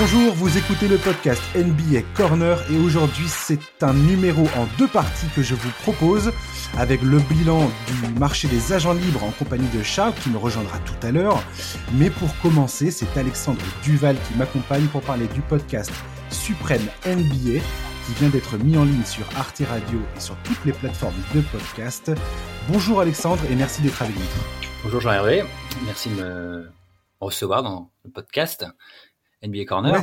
[0.00, 5.26] Bonjour, vous écoutez le podcast NBA Corner et aujourd'hui c'est un numéro en deux parties
[5.34, 6.32] que je vous propose
[6.76, 10.78] avec le bilan du marché des agents libres en compagnie de Charles qui me rejoindra
[10.78, 11.42] tout à l'heure.
[11.94, 15.90] Mais pour commencer, c'est Alexandre Duval qui m'accompagne pour parler du podcast
[16.30, 17.58] Suprême NBA
[18.06, 21.40] qui vient d'être mis en ligne sur Arte Radio et sur toutes les plateformes de
[21.40, 22.12] podcast.
[22.68, 24.70] Bonjour Alexandre et merci d'être avec nous.
[24.84, 25.42] Bonjour Jean-Hervé,
[25.86, 26.70] merci de me
[27.20, 28.64] recevoir dans le podcast.
[29.46, 30.02] NBA Corner.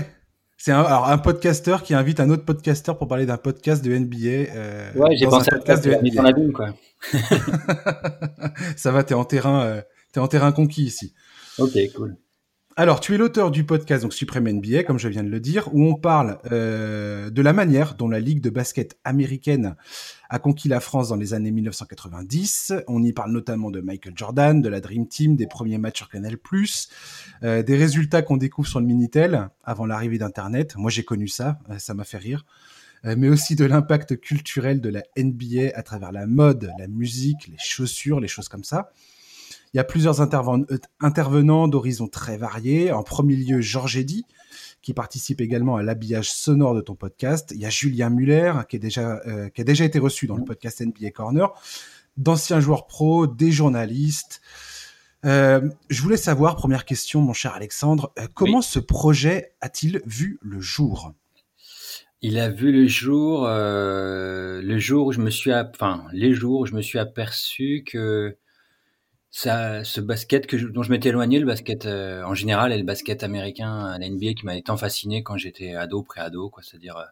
[0.57, 3.95] C'est un, alors un podcasteur qui invite un autre podcasteur pour parler d'un podcast de
[3.97, 4.17] NBA.
[4.55, 6.51] Euh, ouais, j'ai pensé à podcast de NBA.
[6.53, 6.73] quoi.
[8.77, 9.81] Ça va, t'es en terrain, euh,
[10.15, 11.13] es en terrain conquis ici.
[11.57, 12.17] Ok, cool.
[12.77, 15.69] Alors, tu es l'auteur du podcast donc Supreme NBA, comme je viens de le dire,
[15.73, 19.77] où on parle euh, de la manière dont la ligue de basket américaine
[20.29, 22.73] a conquis la France dans les années 1990.
[22.89, 26.09] On y parle notamment de Michael Jordan, de la Dream Team, des premiers matchs sur
[26.09, 26.35] Canal+,
[27.43, 30.75] euh, des résultats qu'on découvre sur le Minitel avant l'arrivée d'Internet.
[30.75, 32.45] Moi, j'ai connu ça, euh, ça m'a fait rire.
[33.05, 37.47] Euh, mais aussi de l'impact culturel de la NBA à travers la mode, la musique,
[37.47, 38.89] les chaussures, les choses comme ça.
[39.75, 42.93] Il y a plusieurs euh, intervenants d'horizons très variés.
[42.93, 44.23] En premier lieu, Georges Eddy,
[44.81, 47.51] qui participe également à l'habillage sonore de ton podcast.
[47.53, 50.37] Il y a Julien Muller, qui, est déjà, euh, qui a déjà été reçu dans
[50.37, 51.49] le podcast NBA Corner.
[52.15, 54.39] D'anciens joueurs pros, des journalistes.
[55.25, 60.61] Euh, je voulais savoir, première question, mon cher Alexandre, comment ce projet a-t-il vu le
[60.61, 61.11] jour?
[62.21, 66.65] Il a vu le jour, le jour où je me suis, enfin, les jours où
[66.65, 68.37] je me suis aperçu que
[69.37, 72.85] ça, ce basket que dont je m'étais éloigné, le basket euh, en général et le
[72.85, 76.95] basket américain à la NBA qui m'avait tant fasciné quand j'étais ado, pré-ado, quoi, c'est-à-dire
[76.95, 77.03] euh,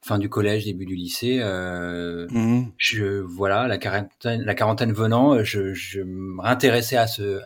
[0.00, 1.40] fin du collège, début du lycée.
[1.40, 2.70] Euh, mmh.
[2.76, 7.40] Je voilà, la quarantaine, la quarantaine venant, je, je m'intéressais à ce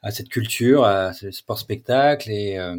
[0.00, 2.74] à, cette culture, à ce sport spectacle et euh,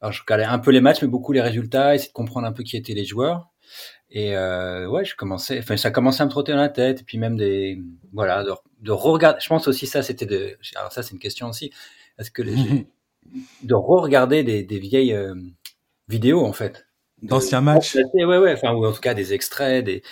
[0.00, 2.52] alors je regardais un peu les matchs, mais beaucoup les résultats, essayer de comprendre un
[2.52, 3.53] peu qui étaient les joueurs.
[4.16, 7.04] Et euh, ouais, je commençais, enfin, ça commençait à me trotter dans la tête, et
[7.04, 7.82] puis même des,
[8.12, 9.40] voilà, de, de regarder.
[9.42, 10.56] Je pense aussi ça, c'était de.
[10.76, 11.72] Alors ça, c'est une question aussi.
[12.18, 12.54] Est-ce que les,
[13.62, 15.34] de re-regarder des, des vieilles euh,
[16.08, 16.86] vidéos en fait,
[17.22, 17.96] d'anciens matchs.
[18.14, 20.02] Ouais, ouais, enfin, ou en tout cas des extraits, des,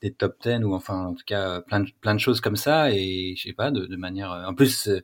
[0.00, 2.90] des top 10 ou enfin en tout cas plein de, plein de choses comme ça
[2.90, 4.32] et je sais pas de, de manière.
[4.48, 5.00] En plus, euh,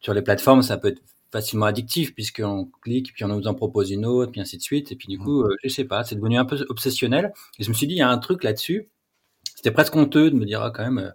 [0.00, 3.90] sur les plateformes, ça peut être facilement addictif puisqu'on clique, puis on nous en propose
[3.90, 4.92] une autre, puis ainsi de suite.
[4.92, 5.24] Et puis du mmh.
[5.24, 7.32] coup, euh, je sais pas, c'est devenu un peu obsessionnel.
[7.58, 8.90] Et je me suis dit, il y a un truc là-dessus.
[9.54, 11.10] C'était presque honteux de me dire, ah, quand même, euh,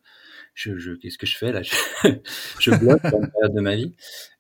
[0.54, 1.62] je, je qu'est-ce que je fais là?
[1.64, 3.94] Je, bloque une période de ma vie.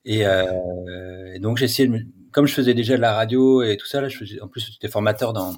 [0.05, 1.99] Et, euh, et donc j'ai essayé, de me,
[2.31, 4.71] comme je faisais déjà de la radio et tout ça, là, je faisais, en plus
[4.71, 5.55] j'étais formateur dans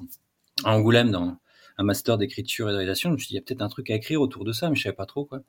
[0.64, 1.36] à Angoulême dans
[1.78, 3.10] un master d'écriture et de réalisation.
[3.10, 4.70] Je me suis dit, il y a peut-être un truc à écrire autour de ça,
[4.70, 5.40] mais je savais pas trop quoi.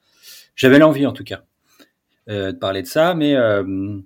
[0.56, 1.44] J'avais l'envie en tout cas
[2.30, 4.00] euh, de parler de ça, mais euh,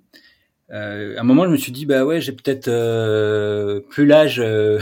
[0.72, 4.80] à un moment, je me suis dit, bah ouais, j'ai peut-être euh, plus l'âge, euh,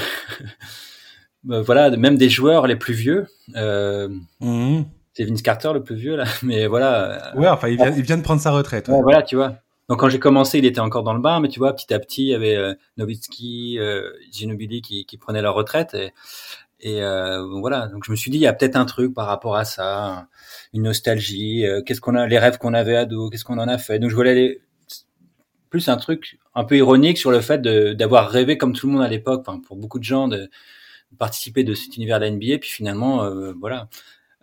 [1.45, 3.27] bah, voilà, même des joueurs les plus vieux.
[3.57, 4.09] Euh,
[4.41, 4.83] mmh.
[5.15, 7.33] C'est Vince Carter le plus vieux là, mais voilà.
[7.37, 8.89] Ouais, enfin, il vient, il vient de prendre sa retraite.
[8.89, 9.03] Ouais.
[9.03, 9.57] voilà, tu vois.
[9.91, 11.99] Donc quand j'ai commencé, il était encore dans le bain, mais tu vois, petit à
[11.99, 15.95] petit, il y avait euh, Nowitzki, euh, Ginobili qui, qui prenaient leur retraite.
[15.95, 16.13] Et,
[16.79, 19.27] et euh, voilà, donc je me suis dit, il y a peut-être un truc par
[19.27, 20.29] rapport à ça,
[20.73, 21.65] une nostalgie.
[21.85, 23.99] qu'est-ce qu'on a, les rêves qu'on avait ado, qu'est-ce qu'on en a fait.
[23.99, 24.61] Donc je voulais aller
[25.71, 29.03] plus un truc un peu ironique sur le fait d'avoir rêvé comme tout le monde
[29.03, 30.51] à l'époque, enfin, pour beaucoup de gens, de,
[31.19, 33.89] participer de cet univers de la NBA, puis finalement, euh, voilà,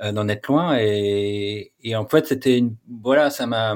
[0.01, 0.77] euh, d'en être loin.
[0.79, 3.75] Et, et en fait, c'était une, voilà, ça m'a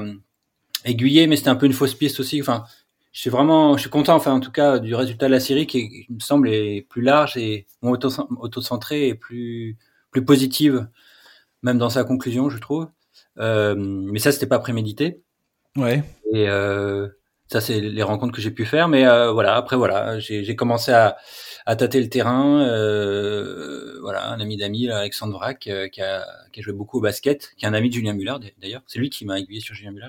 [0.84, 2.40] aiguillé, mais c'était un peu une fausse piste aussi.
[2.40, 2.64] Enfin,
[3.12, 5.66] je suis vraiment, je suis content, enfin, en tout cas, du résultat de la série
[5.66, 9.76] qui, me semble est plus large et auto-centré et plus,
[10.10, 10.88] plus positive,
[11.62, 12.88] même dans sa conclusion, je trouve.
[13.38, 15.20] Euh, mais ça, c'était pas prémédité.
[15.76, 16.02] Ouais.
[16.32, 17.08] Et euh,
[17.52, 18.88] ça, c'est les rencontres que j'ai pu faire.
[18.88, 21.16] Mais euh, voilà, après, voilà, j'ai commencé à,
[21.66, 22.62] à, tâter le terrain.
[22.62, 27.00] Euh, voilà, un ami d'amis, Alexandre Vrac, euh, qui, a, qui, a, joué beaucoup au
[27.00, 28.82] basket, qui est un ami de Julien Muller, d'ailleurs.
[28.86, 30.08] C'est lui qui m'a aiguillé sur Julien Muller.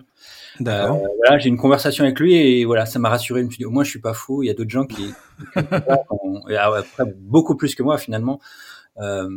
[0.60, 0.98] D'accord.
[0.98, 3.42] Euh, voilà, j'ai une conversation avec lui et voilà, ça m'a rassuré.
[3.42, 4.42] Je me suis dit, au moins, je suis pas fou.
[4.44, 5.14] Il y a d'autres gens qui,
[6.50, 8.40] et après, beaucoup plus que moi, finalement,
[8.98, 9.30] euh,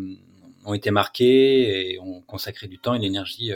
[0.64, 3.52] ont été marqués et ont consacré du temps et de l'énergie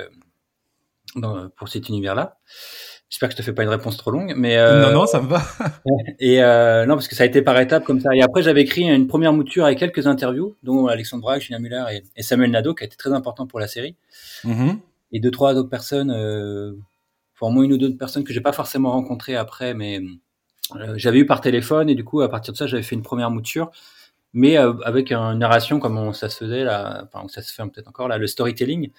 [1.57, 2.39] pour cet univers-là.
[3.11, 5.21] J'espère que je te fais pas une réponse trop longue, mais euh, non non ça
[5.21, 5.43] me va.
[6.21, 8.15] et euh, non parce que ça a été par étapes comme ça.
[8.15, 11.85] Et après j'avais écrit une première mouture avec quelques interviews, dont Alexandre Braque, Julien Muller
[12.17, 13.97] et, Samuel Nadeau, qui a été très important pour la série.
[14.45, 14.79] Mm-hmm.
[15.13, 16.73] Et deux trois autres personnes, euh,
[17.35, 20.01] enfin, au moins une ou deux personnes que j'ai pas forcément rencontrées après, mais
[20.77, 23.03] euh, j'avais eu par téléphone et du coup à partir de ça j'avais fait une
[23.03, 23.73] première mouture,
[24.33, 27.89] mais euh, avec une narration comme ça se faisait là, enfin ça se fait peut-être
[27.89, 28.91] encore là, le storytelling.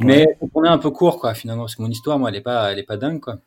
[0.00, 2.40] Mais on est un peu court, quoi, finalement, parce que mon histoire, moi, elle est
[2.40, 3.38] pas, elle est pas dingue, quoi.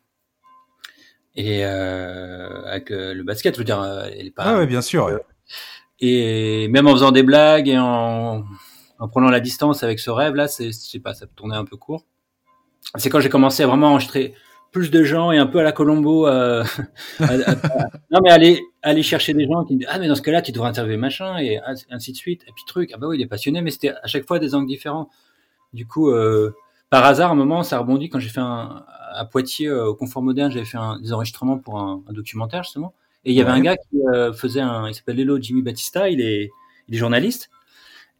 [1.34, 4.44] et avec le basket, je veux dire, elle est pas.
[4.44, 5.10] Ah ouais, bien sûr.
[6.00, 8.44] Et même en faisant des blagues et en,
[8.98, 11.64] en prenant la distance avec ce rêve là, c'est, je sais pas, ça tournait un
[11.64, 12.04] peu court.
[12.96, 14.34] C'est quand j'ai commencé à vraiment enregistrer
[14.70, 16.26] plus de gens et un peu à la Colombo.
[16.26, 16.64] Euh,
[17.20, 20.42] non, mais aller, aller chercher des gens qui me disent Ah, mais dans ce cas-là,
[20.42, 21.60] tu devrais interviewer machin, et
[21.90, 22.42] ainsi de suite.
[22.42, 24.54] Et puis, truc, ah bah oui, il est passionné, mais c'était à chaque fois des
[24.54, 25.08] angles différents.
[25.74, 26.54] Du coup, euh,
[26.88, 29.94] par hasard, à un moment, ça rebondit quand j'ai fait un, à Poitiers, euh, au
[29.94, 32.94] Confort Moderne, j'avais fait un, des enregistrements pour un, un, documentaire, justement.
[33.24, 36.08] Et il y avait un gars qui euh, faisait un, il s'appelle Lelo Jimmy Batista,
[36.08, 36.50] il est,
[36.88, 37.50] il est journaliste.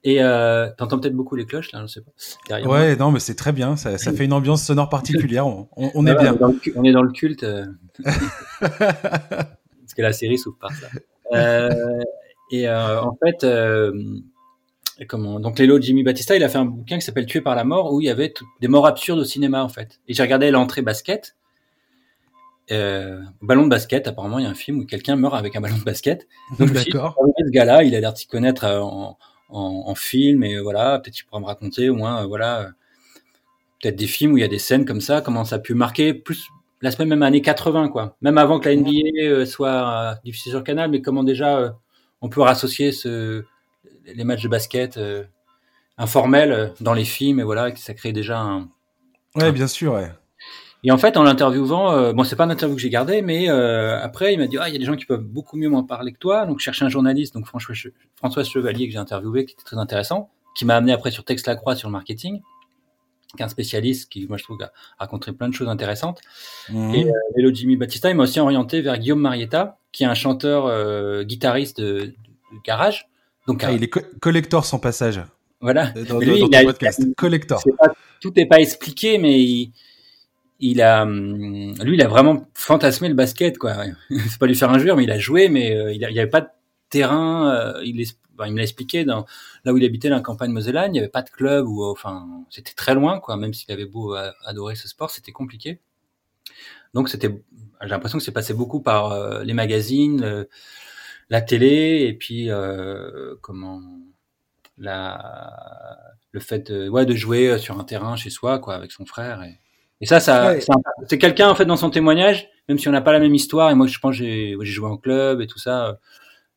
[0.06, 2.10] Et euh, t'entends peut-être beaucoup les cloches là, je sais pas.
[2.48, 3.76] Derrière ouais, non, mais c'est très bien.
[3.76, 5.46] Ça, ça, fait une ambiance sonore particulière.
[5.46, 6.36] On, on, on est bien.
[6.76, 7.42] On est, dans le, culte.
[7.42, 7.64] Euh.
[8.60, 10.88] Parce que la série s'ouvre par ça.
[11.32, 12.02] Euh,
[12.50, 13.46] et en fait,
[15.08, 17.64] comment Donc Lélo Jimmy Batista, il a fait un bouquin qui s'appelle Tué par la
[17.64, 20.00] mort, où il y avait des morts absurdes au cinéma en fait.
[20.08, 21.36] Et j'ai regardé l'entrée basket.
[22.70, 25.60] Euh, ballon de basket, apparemment, il y a un film où quelqu'un meurt avec un
[25.60, 26.26] ballon de basket.
[26.58, 27.14] Donc, D'accord.
[27.38, 29.18] Ce gars-là, il a l'air de s'y connaître en,
[29.54, 32.68] en, en, film et voilà, peut-être tu pourras me raconter au moins, euh, voilà, euh,
[33.80, 35.74] peut-être des films où il y a des scènes comme ça, comment ça a pu
[35.74, 36.48] marquer plus
[36.80, 40.64] la semaine même année 80 quoi, même avant que la NBA euh, soit diffusée sur
[40.64, 41.76] Canal, mais comment déjà
[42.20, 43.44] on peut rassocier ce,
[44.06, 44.98] les matchs de basket
[45.98, 48.68] informels dans les films et voilà, que ça crée déjà un.
[49.36, 50.10] Ouais, bien sûr, ouais.
[50.84, 53.48] Et en fait, en l'interviewant, euh, bon, c'est pas une interview que j'ai gardée, mais
[53.48, 55.70] euh, après, il m'a dit, ah, il y a des gens qui peuvent beaucoup mieux
[55.70, 56.44] m'en parler que toi.
[56.44, 57.74] Donc, je cherchais un journaliste, donc François,
[58.16, 61.46] François Chevalier, que j'ai interviewé, qui était très intéressant, qui m'a amené après sur Texte
[61.46, 62.42] Lacroix sur le marketing,
[63.34, 66.20] qui est un spécialiste qui, moi, je trouve, a raconté plein de choses intéressantes.
[66.68, 66.94] Mmh.
[66.94, 70.66] Et euh, Jimmy Batista, il m'a aussi orienté vers Guillaume Marietta, qui est un chanteur
[70.66, 72.14] euh, guitariste de, de,
[72.62, 73.08] garage.
[73.46, 75.22] Donc, ah, il est co collector sans passage.
[75.60, 75.90] Voilà.
[75.90, 77.02] Dans, lui, dans il a, podcast.
[77.16, 77.62] collector.
[77.78, 79.72] Pas, tout n'est pas expliqué, mais il,
[80.60, 83.74] il a, hum, lui, il a vraiment fantasmé le basket, quoi.
[84.10, 86.40] C'est pas lui faire injure, mais il a joué, mais euh, il n'y avait pas
[86.40, 86.48] de
[86.90, 87.54] terrain.
[87.54, 89.26] Euh, il, est, il me l'a expliqué dans
[89.64, 91.84] là où il habitait, dans la campagne Mosellane, il n'y avait pas de club ou,
[91.84, 93.36] enfin, c'était très loin, quoi.
[93.36, 94.14] Même s'il avait beau
[94.44, 95.80] adorer ce sport, c'était compliqué.
[96.94, 97.28] Donc, c'était,
[97.82, 100.46] j'ai l'impression que c'est passé beaucoup par euh, les magazines,
[101.30, 102.48] la télé, et puis
[103.40, 103.80] comment
[104.78, 105.98] la,
[106.32, 109.42] le fait, de, ouais, de jouer sur un terrain chez soi, quoi, avec son frère.
[109.42, 109.58] Et,
[110.00, 110.54] et ça, ça,
[111.08, 113.70] c'est quelqu'un en fait dans son témoignage, même si on n'a pas la même histoire.
[113.70, 115.98] Et moi, je pense j'ai j'ai joué en club et tout ça,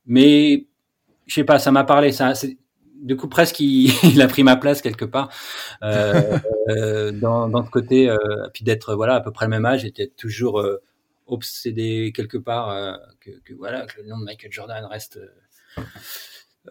[0.05, 0.67] mais
[1.27, 2.11] je sais pas, ça m'a parlé.
[2.11, 2.33] Ça,
[3.01, 5.29] du coup presque il, il, a pris ma place quelque part
[5.83, 6.37] euh,
[6.69, 8.17] euh, dans, dans ce côté, euh,
[8.53, 10.81] puis d'être voilà à peu près le même âge, j'étais toujours euh,
[11.27, 15.19] obsédé quelque part euh, que, voilà que le nom de Michael Jordan reste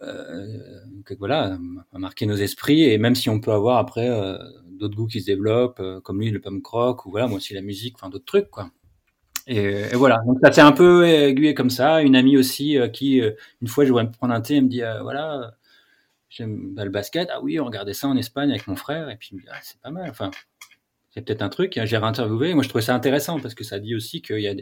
[0.03, 0.57] euh,
[1.05, 1.57] que voilà
[1.93, 4.09] a marqué nos esprits et même si on peut avoir après
[4.77, 7.53] d'autres goûts qui se développent, euh, comme lui le punk rock ou voilà moi aussi
[7.53, 8.69] la musique, enfin d'autres trucs quoi.
[9.49, 12.01] Et, voilà, donc ça s'est un peu aiguillé comme ça.
[12.01, 13.31] Une amie aussi euh, qui, euh,
[13.61, 15.55] une fois, je voulais prendre un thé, elle me dit voilà,
[16.29, 17.29] j'aime bah, le basket.
[17.31, 19.89] Ah oui, on regardait ça en Espagne avec mon frère, et puis ah, c'est pas
[19.89, 20.09] mal.
[20.09, 20.31] Enfin,
[21.17, 21.79] c'est peut-être un truc.
[21.83, 22.53] J'ai réinterviewé.
[22.53, 24.53] Moi, je trouvais ça intéressant parce que ça dit aussi qu'il y a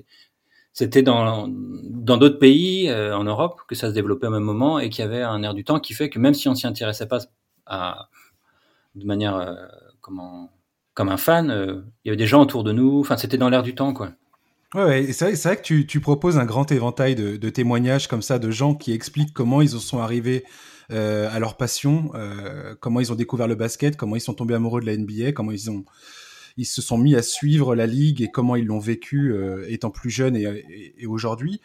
[0.73, 4.89] c'était dans dans d'autres pays en Europe que ça se développait au même moment et
[4.89, 7.07] qu'il y avait un air du temps qui fait que même si on s'y intéressait
[7.07, 7.19] pas
[8.95, 9.57] de manière
[10.01, 10.51] comment,
[10.95, 11.51] comme un fan.
[11.51, 12.99] Euh, il y avait des gens autour de nous.
[12.99, 14.11] Enfin, c'était dans l'air du temps, quoi.
[14.73, 18.39] Ouais, c'est vrai, que tu, tu, proposes un grand éventail de, de, témoignages comme ça,
[18.39, 20.43] de gens qui expliquent comment ils en sont arrivés
[20.91, 24.53] euh, à leur passion, euh, comment ils ont découvert le basket, comment ils sont tombés
[24.53, 25.85] amoureux de la NBA, comment ils ont
[26.57, 29.91] ils se sont mis à suivre la ligue et comment ils l'ont vécu euh, étant
[29.91, 31.62] plus jeunes et, et, et aujourd'hui.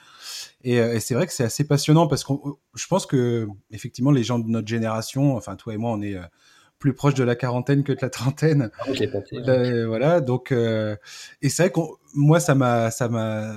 [0.65, 2.33] Et, et c'est vrai que c'est assez passionnant parce que
[2.75, 6.17] je pense que effectivement les gens de notre génération, enfin toi et moi, on est
[6.17, 6.23] euh,
[6.81, 8.71] plus proche de la quarantaine que de la trentaine.
[8.81, 10.97] Ah, passé, euh, voilà, donc euh,
[11.43, 11.81] et c'est vrai que
[12.15, 13.55] moi ça m'a ça m'a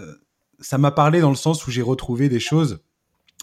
[0.60, 2.84] ça m'a parlé dans le sens où j'ai retrouvé des choses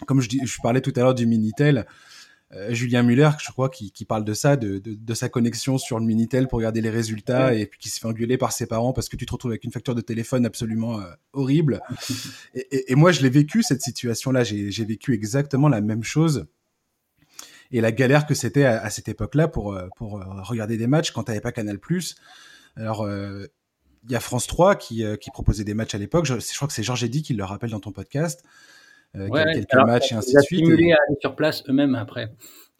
[0.06, 1.84] comme je dis je parlais tout à l'heure du minitel euh,
[2.70, 6.00] Julien Muller je crois qui, qui parle de ça de, de, de, sa connexion sur
[6.00, 8.92] le minitel pour regarder les résultats et puis qui se fait engueuler par ses parents
[8.92, 11.80] parce que tu te retrouves avec une facture de téléphone absolument euh, horrible
[12.54, 16.02] et, et, et, moi je l'ai vécu cette situation là j'ai vécu exactement la même
[16.02, 16.48] chose
[17.72, 20.86] et la galère que c'était à, à, cette époque-là pour euh, pour euh, regarder des
[20.86, 21.78] matchs quand t'avais pas Canal+.
[22.76, 23.46] Alors euh,
[24.04, 26.24] il y a France 3 qui, qui proposait des matchs à l'époque.
[26.24, 28.42] Je, je, crois que c'est Georges Eddy qui le rappelle dans ton podcast.
[29.16, 30.60] Euh, ouais, quelques alors, matchs et ainsi de suite.
[30.60, 30.92] Stimulé et...
[30.92, 32.32] à aller sur place eux-mêmes après.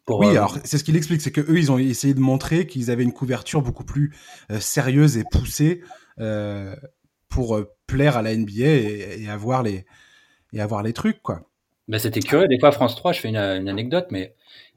[0.05, 0.31] Pour, oui, euh...
[0.31, 3.03] alors c'est ce qu'il explique, c'est que eux ils ont essayé de montrer qu'ils avaient
[3.03, 4.15] une couverture beaucoup plus
[4.49, 5.81] euh, sérieuse et poussée
[6.19, 6.75] euh,
[7.29, 9.85] pour plaire à la NBA et, et, avoir les
[10.53, 11.41] et avoir les trucs quoi.
[11.87, 12.47] Ben, c'était curieux.
[12.47, 14.35] Des fois France 3, je fais une, une anecdote, mais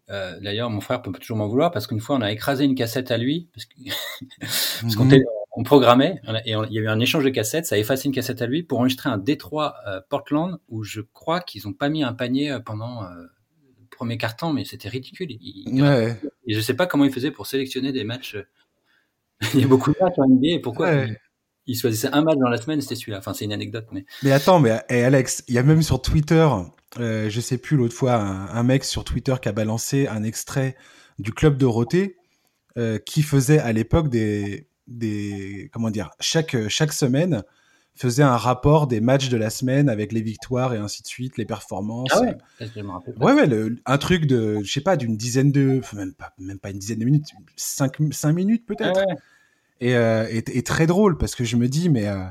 [0.08, 3.10] D'ailleurs, mon frère peut toujours m'en vouloir parce qu'une fois, on a écrasé une cassette
[3.10, 3.64] à lui parce
[4.96, 5.24] qu'on mmh.
[5.56, 7.66] On programmait et il y a eu un échange de cassettes.
[7.66, 11.00] Ça a effacé une cassette à lui pour enregistrer un Détroit euh, Portland où je
[11.00, 13.08] crois qu'ils ont pas mis un panier euh, pendant euh,
[13.80, 15.28] le premier quart-temps, mais c'était ridicule.
[15.66, 16.20] ouais.
[16.46, 18.36] Et je sais pas comment ils faisaient pour sélectionner des matchs.
[19.54, 20.90] il y a beaucoup de matchs en NBA et pourquoi
[21.66, 23.18] ils, choisissaient un match dans la semaine, c'était celui-là.
[23.18, 24.04] Enfin, c'est une anecdote, mais.
[24.22, 26.48] Mais attends, mais et Alex, il y a même sur Twitter,
[26.98, 30.76] je sais plus l'autre fois, un, un, mec sur Twitter qui a balancé un extrait
[31.18, 32.16] du club Dorothée
[33.06, 37.42] qui faisait à l'époque des des comment dire chaque chaque semaine
[37.96, 41.38] faisait un rapport des matchs de la semaine avec les victoires et ainsi de suite,
[41.38, 42.10] les performances.
[42.12, 42.82] Ah ouais,
[43.20, 46.70] ouais, ouais un truc de, je sais pas, d'une dizaine de, même pas, même pas
[46.70, 49.00] une dizaine de minutes, cinq, cinq minutes peut-être.
[49.08, 49.14] Ah
[49.80, 52.24] et, euh, et, et, très drôle parce que je me dis, mais euh,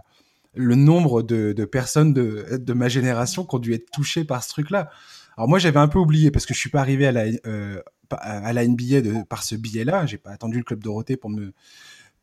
[0.53, 4.43] le nombre de, de, personnes de, de ma génération qui ont dû être touchées par
[4.43, 4.89] ce truc-là.
[5.37, 7.81] Alors moi, j'avais un peu oublié parce que je suis pas arrivé à la, euh,
[8.11, 10.05] à la NBA de, par ce billet-là.
[10.05, 11.53] J'ai pas attendu le club Dorothée pour me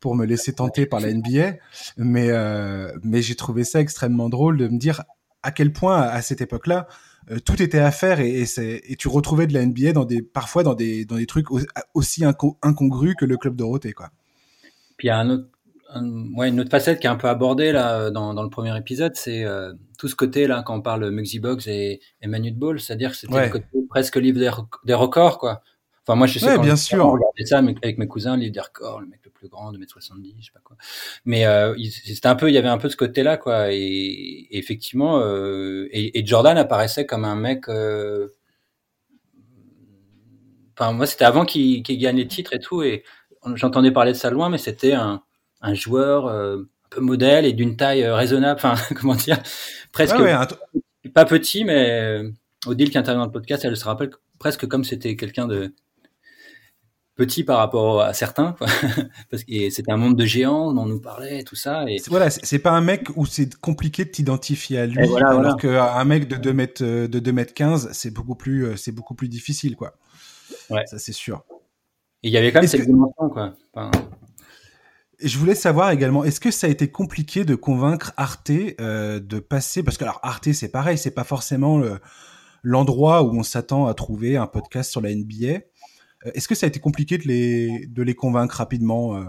[0.01, 1.53] pour me laisser tenter par la NBA.
[1.95, 5.03] Mais, euh, mais j'ai trouvé ça extrêmement drôle de me dire
[5.43, 6.87] à quel point, à cette époque-là,
[7.31, 10.21] euh, tout était à faire et, et, et, tu retrouvais de la NBA dans des,
[10.21, 11.47] parfois dans des, dans des trucs
[11.93, 14.09] aussi incongrus que le club Dorothée, quoi.
[14.97, 15.47] Puis il y a un autre,
[16.35, 19.15] ouais, une autre facette qui est un peu abordée là dans, dans le premier épisode,
[19.15, 22.79] c'est euh, tout ce côté là quand on parle Mugsy Box et, et Manu Ball,
[22.79, 24.51] c'est-à-dire que c'était le côté presque livre des,
[24.85, 25.61] des records, quoi.
[26.07, 27.15] Enfin, moi, je sais ouais, bien sûr.
[27.45, 29.91] ça avec mes cousins, le livre des records, le mec le plus grand, de mètre
[29.93, 30.75] 70, je sais pas quoi.
[31.25, 33.71] Mais euh, c'était un peu, il y avait un peu de ce côté-là, quoi.
[33.71, 37.69] Et, et effectivement, euh, et, et, Jordan apparaissait comme un mec.
[37.69, 38.29] Euh...
[40.77, 43.03] Enfin, moi, c'était avant qu'il qu gagne les titres et tout, et
[43.53, 45.21] j'entendais parler de ça loin, mais c'était un,
[45.61, 48.59] un joueur un peu modèle et d'une taille raisonnable.
[48.63, 49.37] Enfin, comment dire,
[49.91, 52.23] presque ouais, ouais, pas petit, mais
[52.65, 55.75] Odile qui intervient dans le podcast, elle se rappelle presque comme c'était quelqu'un de
[57.15, 58.55] petit par rapport à certains,
[59.29, 61.85] parce que c'était un monde de géants dont on nous parlait, tout ça.
[61.87, 62.01] Et...
[62.07, 65.55] Voilà, c'est pas un mec où c'est compliqué de t'identifier à lui, voilà, alors voilà.
[65.55, 69.13] qu'un mec de 2 mètres, de 2 mètres 15, c'est beaucoup plus, euh, c'est beaucoup
[69.13, 69.93] plus difficile, quoi.
[70.69, 70.85] Ouais.
[70.85, 71.43] Ça, c'est sûr.
[72.23, 72.85] Et il y avait quand même cette que...
[72.85, 73.55] dimension, quoi.
[73.73, 73.91] Enfin...
[75.23, 78.49] Je voulais savoir également, est-ce que ça a été compliqué de convaincre Arte
[78.79, 81.79] euh, de passer, parce que alors Arte c'est pareil, c'est pas forcément
[82.63, 85.59] l'endroit où on s'attend à trouver un podcast sur la NBA.
[86.25, 89.25] Euh, est-ce que ça a été compliqué de les, de les convaincre rapidement euh,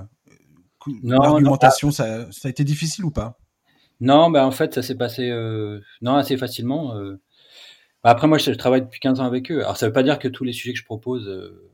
[1.03, 3.39] L'argumentation, ça, ça, a été difficile ou pas?
[4.01, 6.97] Non, bah en fait, ça s'est passé euh, non, assez facilement.
[6.97, 7.21] Euh...
[8.03, 9.61] Après, moi, je, je, travaille depuis 15 ans avec eux.
[9.61, 11.71] Alors, ça veut pas dire que tous les sujets que je propose euh,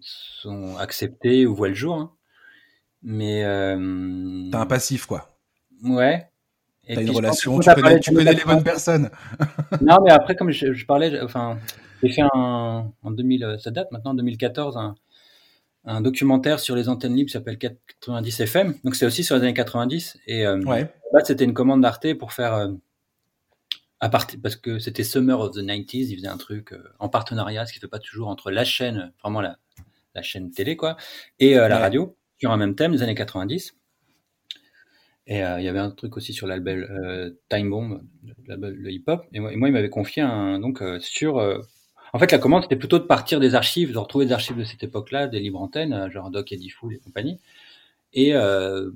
[0.00, 1.96] sont acceptés ou voient le jour.
[1.96, 2.12] Hein.
[3.02, 3.42] Mais.
[4.50, 5.38] T'as un passif, quoi.
[5.84, 6.26] Ouais.
[6.86, 9.10] T'as une relation, tu connais, tu connais les bonnes personnes.
[9.82, 11.58] non, mais après, comme je, je parlais, enfin,
[12.02, 14.94] j'ai fait un, en 2000, ça date maintenant, 2014, un,
[15.84, 18.74] un documentaire sur les antennes libres qui s'appelle 90 FM.
[18.84, 20.18] Donc c'est aussi sur les années 90.
[20.26, 20.92] Et euh, ouais.
[21.12, 22.68] là, c'était une commande d'Arte pour faire, euh,
[24.00, 27.66] à parce que c'était Summer of the 90s, ils faisaient un truc euh, en partenariat,
[27.66, 29.58] ce qui ne fait pas toujours entre la chaîne, vraiment la,
[30.14, 30.96] la chaîne télé, quoi,
[31.40, 31.82] et euh, la ouais.
[31.82, 33.74] radio, sur un même thème, les années 90.
[35.28, 38.00] Et euh, il y avait un truc aussi sur l'album euh, Time Bomb,
[38.46, 39.26] le hip-hop.
[39.34, 41.38] Et moi, et moi il m'avait confié un, donc euh, sur
[42.12, 44.64] en fait, la commande, c'était plutôt de partir des archives, de retrouver des archives de
[44.64, 47.38] cette époque-là, des libres antennes, euh, genre Doc, Eddie Fool et compagnie,
[48.12, 48.90] et euh,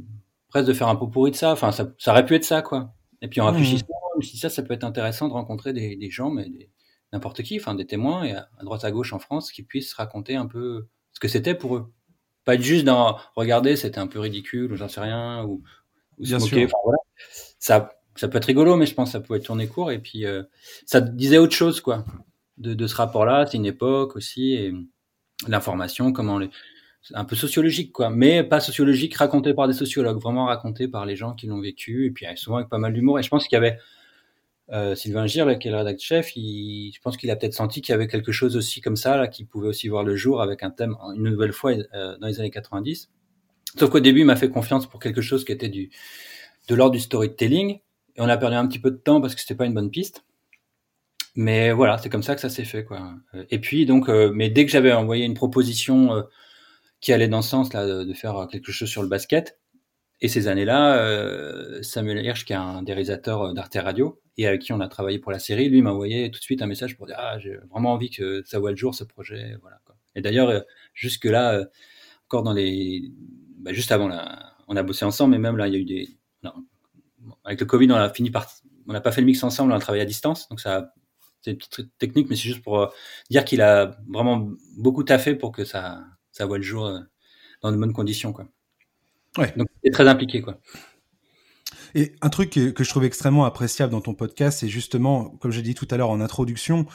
[0.49, 1.52] presque de faire un pot pourri de ça.
[1.52, 2.95] Enfin, ça, ça aurait pu être ça, quoi.
[3.21, 4.23] Et puis en réfléchissant, mmh.
[4.23, 6.49] suis dit, ça, ça peut être intéressant de rencontrer des, des gens, mais
[7.12, 9.92] n'importe qui, enfin des témoins, et à, à, droite à gauche en France, qui puissent
[9.95, 11.92] raconter un peu ce que c'était pour eux.
[12.45, 15.62] Pas être juste dans, regardez, c'était un peu ridicule, ou j'en sais rien, ou,
[16.19, 16.64] ou Bien se moquer.
[16.64, 16.99] Enfin, voilà.
[17.59, 20.26] Ça, ça peut être rigolo, mais je pense que ça pouvait tourner court, et puis
[20.26, 20.42] euh,
[20.87, 22.04] ça disait autre chose, quoi
[22.59, 23.47] de, de ce rapport-là.
[23.47, 24.73] C'est une époque aussi et
[25.49, 26.51] l'information, comment les,
[27.15, 31.17] un peu sociologique quoi, mais pas sociologique raconté par des sociologues, vraiment raconté par les
[31.17, 33.19] gens qui l'ont vécu et puis souvent avec pas mal d'humour.
[33.19, 33.79] Et je pense qu'il y avait
[34.71, 37.55] euh, Sylvain Gir, là, qui est le rédacteur chef, il, je pense qu'il a peut-être
[37.55, 40.17] senti qu'il y avait quelque chose aussi comme ça, là, qui pouvait aussi voir le
[40.17, 43.11] jour avec un thème une nouvelle fois euh, dans les années 90.
[43.77, 45.91] Sauf qu'au début, il m'a fait confiance pour quelque chose qui était du
[46.69, 47.81] de l'ordre du storytelling,
[48.15, 49.91] et on a perdu un petit peu de temps parce que c'était pas une bonne
[49.91, 50.25] piste.
[51.35, 53.15] Mais voilà, c'est comme ça que ça s'est fait, quoi.
[53.51, 56.23] Et puis donc, euh, mais dès que j'avais envoyé une proposition euh,
[57.01, 59.59] qui allait dans ce sens là, de, faire quelque chose sur le basket,
[60.23, 64.62] et ces années-là, euh, Samuel Hirsch, qui est un des réalisateurs d'Arte Radio et avec
[64.62, 66.97] qui on a travaillé pour la série, lui m'a envoyé tout de suite un message
[66.97, 69.81] pour dire ah j'ai vraiment envie que ça voit le jour ce projet, voilà.
[69.85, 69.97] Quoi.
[70.15, 70.61] Et d'ailleurs euh,
[70.95, 71.65] jusque là,
[72.27, 73.03] encore dans les,
[73.59, 75.85] bah, juste avant là, on a bossé ensemble, mais même là il y a eu
[75.85, 76.09] des,
[76.45, 76.53] non,
[77.45, 78.49] avec le Covid on a fini par,
[78.87, 80.95] on n'a pas fait le mix ensemble, on a travaillé à distance, donc ça
[81.43, 82.87] c'est une petite technique, mais c'est juste pour euh,
[83.31, 87.01] dire qu'il a vraiment beaucoup taffé pour que ça, ça voit le jour euh,
[87.63, 88.47] dans de bonnes conditions, quoi.
[89.39, 89.53] Ouais.
[89.57, 90.59] Donc, c'est très impliqué, quoi.
[91.95, 95.63] Et un truc que, je trouve extrêmement appréciable dans ton podcast, c'est justement, comme j'ai
[95.63, 96.87] dit tout à l'heure en introduction,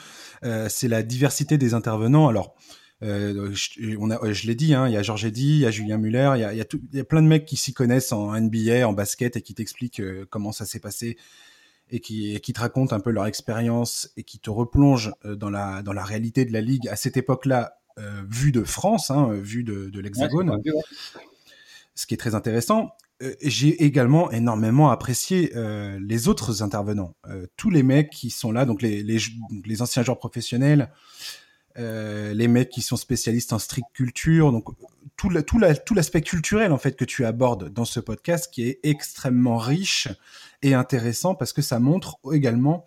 [0.44, 2.28] euh, c'est la diversité des intervenants.
[2.28, 2.56] Alors,
[3.02, 5.66] euh, je, on a, je l'ai dit, hein, il y a Georges Eddy, il y
[5.66, 7.46] a Julien Muller, il y a, il y, a il y a plein de mecs
[7.46, 11.16] qui s'y connaissent en NBA, en basket et qui t'expliquent euh, comment ça s'est passé
[11.90, 15.36] et qui, et qui te racontent un peu leur expérience et qui te replongent euh,
[15.36, 19.10] dans la, dans la réalité de la ligue à cette époque-là, euh, vue de France,
[19.10, 20.50] hein, vue de, de l'Hexagone.
[20.50, 20.72] Ouais,
[21.94, 22.92] ce qui est très intéressant.
[23.20, 28.52] Euh, j'ai également énormément apprécié euh, les autres intervenants, euh, tous les mecs qui sont
[28.52, 29.18] là, donc les, les,
[29.64, 30.92] les anciens joueurs professionnels,
[31.76, 34.66] euh, les mecs qui sont spécialistes en strict culture, donc
[35.18, 38.48] tout, la, tout, la, tout l'aspect culturel en fait que tu abordes dans ce podcast
[38.50, 40.08] qui est extrêmement riche
[40.62, 42.86] et intéressant parce que ça montre également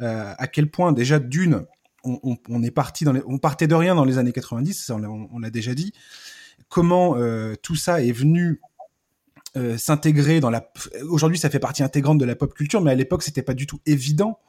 [0.00, 1.66] euh, à quel point déjà d'une
[2.04, 5.72] on, est parti dans on partait de rien dans les années 90, on, l'a déjà
[5.72, 5.92] dit,
[6.68, 8.60] comment euh, tout ça est venu
[9.56, 10.72] euh, s'intégrer dans la.
[11.08, 13.68] Aujourd'hui, ça fait partie intégrante de la pop culture, mais à l'époque, c'était pas du
[13.68, 14.40] tout évident.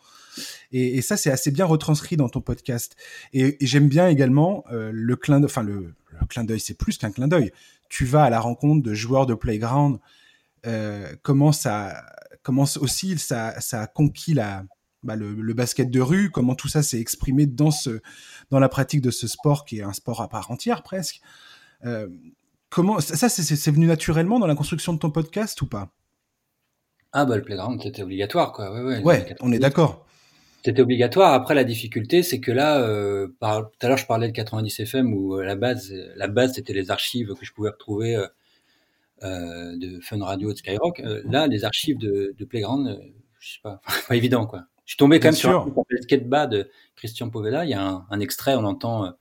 [0.72, 2.96] Et, ça, c'est assez bien retranscrit dans ton podcast.
[3.34, 5.52] Et, j'aime bien également le clin d'œil.
[5.52, 7.52] Enfin, le, le clin d'œil, c'est plus qu'un clin d'œil.
[7.90, 10.00] Tu vas à la rencontre de joueurs de playground.
[10.66, 12.04] Euh, comment ça,
[12.42, 14.64] comment aussi ça, ça a conquis la,
[15.04, 18.02] bah, le, le, basket de rue, comment tout ça s'est exprimé dans ce,
[18.50, 21.22] dans la pratique de ce sport qui est un sport à part entière presque.
[21.86, 22.08] Euh,
[22.70, 25.90] comment ça, c'est venu naturellement dans la construction de ton podcast ou pas?
[27.12, 28.74] Ah bah le playground c'était obligatoire quoi.
[28.74, 30.08] Ouais, ouais, ouais on est d'accord.
[30.64, 31.34] C'était obligatoire.
[31.34, 34.80] Après la difficulté c'est que là, euh, par, tout à l'heure je parlais de 90
[34.80, 38.28] FM où euh, la base, la base c'était les archives que je pouvais retrouver euh,
[39.24, 41.00] euh de Fun Radio et de Skyrock.
[41.02, 42.98] Euh, là les archives de, de Playground, euh,
[43.40, 44.66] je sais pas, pas évident quoi.
[44.86, 47.64] Je suis tombé quand même sur un skate de Christian Povella.
[47.64, 49.14] Il y a un, un extrait, on entend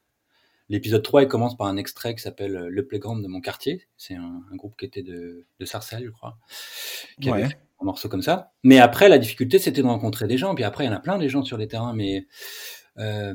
[0.72, 3.86] L'épisode 3, il commence par un extrait qui s'appelle euh, Le Playground de mon quartier.
[3.98, 6.38] C'est un, un, groupe qui était de, de Sarcelles, je crois,
[7.20, 7.44] qui ouais.
[7.44, 8.52] avait un morceau comme ça.
[8.62, 10.54] Mais après, la difficulté, c'était de rencontrer des gens.
[10.54, 12.26] Puis après, il y en a plein des gens sur les terrains, mais
[12.98, 13.34] euh,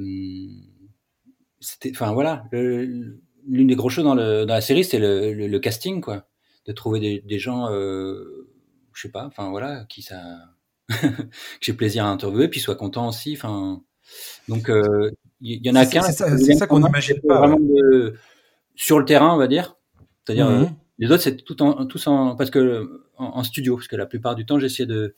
[1.60, 5.48] c'était, enfin voilà, l'une des grosses choses dans, le, dans la série, c'est le, le,
[5.48, 6.28] le, casting, quoi,
[6.66, 8.50] de trouver des, des gens, euh,
[8.94, 10.22] je sais pas, enfin voilà, qui ça,
[10.90, 10.96] que
[11.62, 13.84] j'ai plaisir à interviewer, puis soit content aussi, enfin.
[14.48, 16.02] Donc, euh, il y en a qu'un.
[16.02, 17.40] C'est ça, ça qu'on n'imagine pas.
[17.40, 18.16] Vraiment de,
[18.76, 19.76] sur le terrain, on va dire.
[20.26, 20.76] C'est-à-dire, mmh.
[21.00, 24.06] Les autres, c'est tout en, tous en, parce que, en, en, studio, parce que la
[24.06, 25.16] plupart du temps, j'essaie de,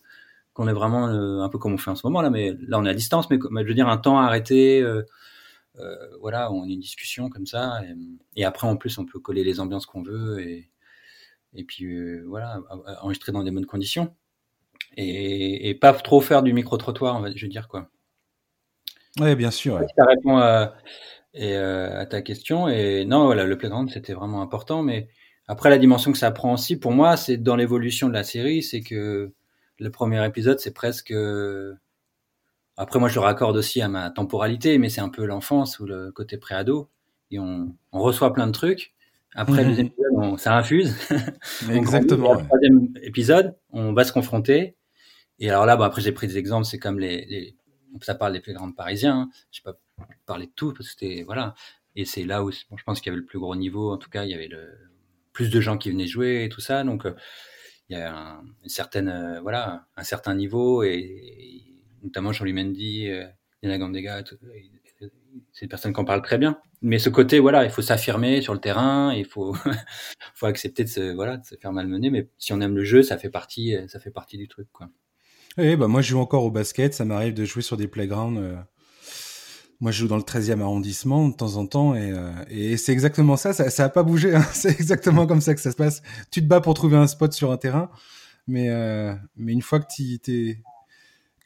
[0.53, 2.79] qu'on est vraiment euh, un peu comme on fait en ce moment là, mais là,
[2.79, 5.03] on est à distance, mais, mais je veux dire, un temps arrêté, euh,
[5.79, 9.19] euh, voilà, on a une discussion comme ça, et, et, après, en plus, on peut
[9.19, 10.69] coller les ambiances qu'on veut, et,
[11.53, 12.61] et puis, euh, voilà,
[13.01, 14.15] enregistrer dans des bonnes conditions.
[14.97, 17.89] Et, et pas trop faire du micro-trottoir, je veux dire, quoi.
[19.19, 19.75] Oui, bien sûr.
[19.75, 19.87] Ouais.
[19.97, 20.73] Ça répond à,
[21.33, 22.67] et, euh, à ta question.
[22.67, 24.83] Et non, voilà, le playground, c'était vraiment important.
[24.83, 25.09] Mais
[25.49, 28.61] après, la dimension que ça prend aussi, pour moi, c'est dans l'évolution de la série,
[28.61, 29.33] c'est que
[29.79, 31.11] le premier épisode, c'est presque.
[32.77, 35.87] Après, moi, je le raccorde aussi à ma temporalité, mais c'est un peu l'enfance ou
[35.87, 36.91] le côté préado.
[37.31, 38.93] Et on, on, reçoit plein de trucs.
[39.33, 39.65] Après, mmh.
[39.65, 40.95] le deuxième épisode, on, ça infuse.
[41.71, 42.35] Exactement.
[42.35, 44.75] Le troisième épisode, on va se confronter.
[45.39, 47.55] Et alors là, bon, après, j'ai pris des exemples, c'est comme les, les
[48.01, 49.21] ça parle des playgrounds parisiens.
[49.21, 49.29] Hein.
[49.51, 49.79] Je sais pas
[50.27, 51.55] parler de tout parce que c'était voilà.
[51.95, 53.91] Et c'est là où bon, je pense qu'il y avait le plus gros niveau.
[53.91, 54.88] En tout cas, il y avait le
[55.39, 56.83] plus de gens qui venaient jouer et tout ça.
[56.83, 57.13] Donc euh,
[57.87, 61.63] il y a un, une certaine euh, voilà un certain niveau et, et
[62.03, 63.25] notamment Jean-Louis Mendy, euh,
[63.63, 64.21] Yana Gandega,
[65.53, 66.59] c'est des personnes qui en très bien.
[66.81, 69.55] Mais ce côté voilà, il faut s'affirmer sur le terrain, il faut
[70.35, 72.09] faut accepter de se voilà de se faire malmener.
[72.09, 74.89] Mais si on aime le jeu, ça fait partie ça fait partie du truc quoi.
[75.57, 78.57] Oui, bah moi je joue encore au basket, ça m'arrive de jouer sur des playgrounds.
[79.79, 82.91] Moi je joue dans le 13e arrondissement de temps en temps et, euh, et c'est
[82.91, 84.45] exactement ça, ça, ça a pas bougé, hein.
[84.53, 86.01] c'est exactement comme ça que ça se passe.
[86.31, 87.89] Tu te bats pour trouver un spot sur un terrain,
[88.47, 90.61] mais, euh, mais une fois que tu t'es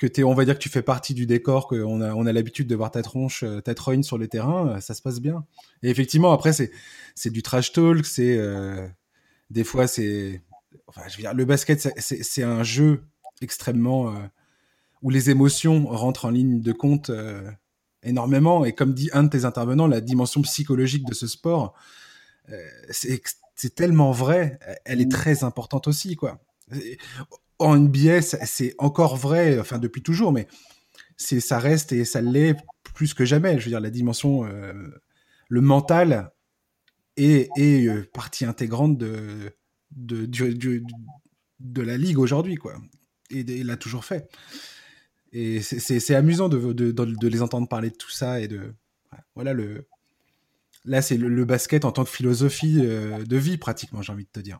[0.03, 2.33] que t'es, on va dire que tu fais partie du décor, qu'on a, on a
[2.33, 5.21] l'habitude de voir ta tronche, euh, ta trogne sur les terrains, euh, ça se passe
[5.21, 5.45] bien.
[5.81, 6.71] Et effectivement, après, c'est,
[7.29, 8.85] du trash talk, c'est, euh,
[9.49, 10.41] des fois, c'est,
[10.87, 13.03] enfin, je veux dire, le basket, c'est, c'est un jeu
[13.41, 14.19] extrêmement euh,
[15.01, 17.09] où les émotions rentrent en ligne de compte
[18.03, 18.65] énormément.
[18.65, 21.73] Et comme dit un de tes intervenants la dimension psychologique de ce sport
[22.49, 22.57] euh,
[23.55, 26.39] c'est tellement vrai elle est très importante aussi quoi.
[27.59, 30.47] En NBA c'est encore vrai enfin depuis toujours mais
[31.17, 32.55] c'est ça reste et ça l'est
[32.93, 33.59] plus que jamais.
[33.59, 34.73] Je veux dire la dimension euh,
[35.49, 36.31] le mental
[37.15, 39.55] est, est euh, partie intégrante de
[39.91, 40.83] de, du, du,
[41.59, 42.75] de la ligue aujourd'hui quoi.
[43.29, 44.27] Et il l'a toujours fait.
[45.35, 48.75] Et c'est amusant de, de, de, de, les entendre parler de tout ça et de
[49.33, 49.87] voilà le
[50.85, 54.25] là c'est le, le, basket en tant que philosophie euh, de vie pratiquement j'ai envie
[54.25, 54.59] de te dire.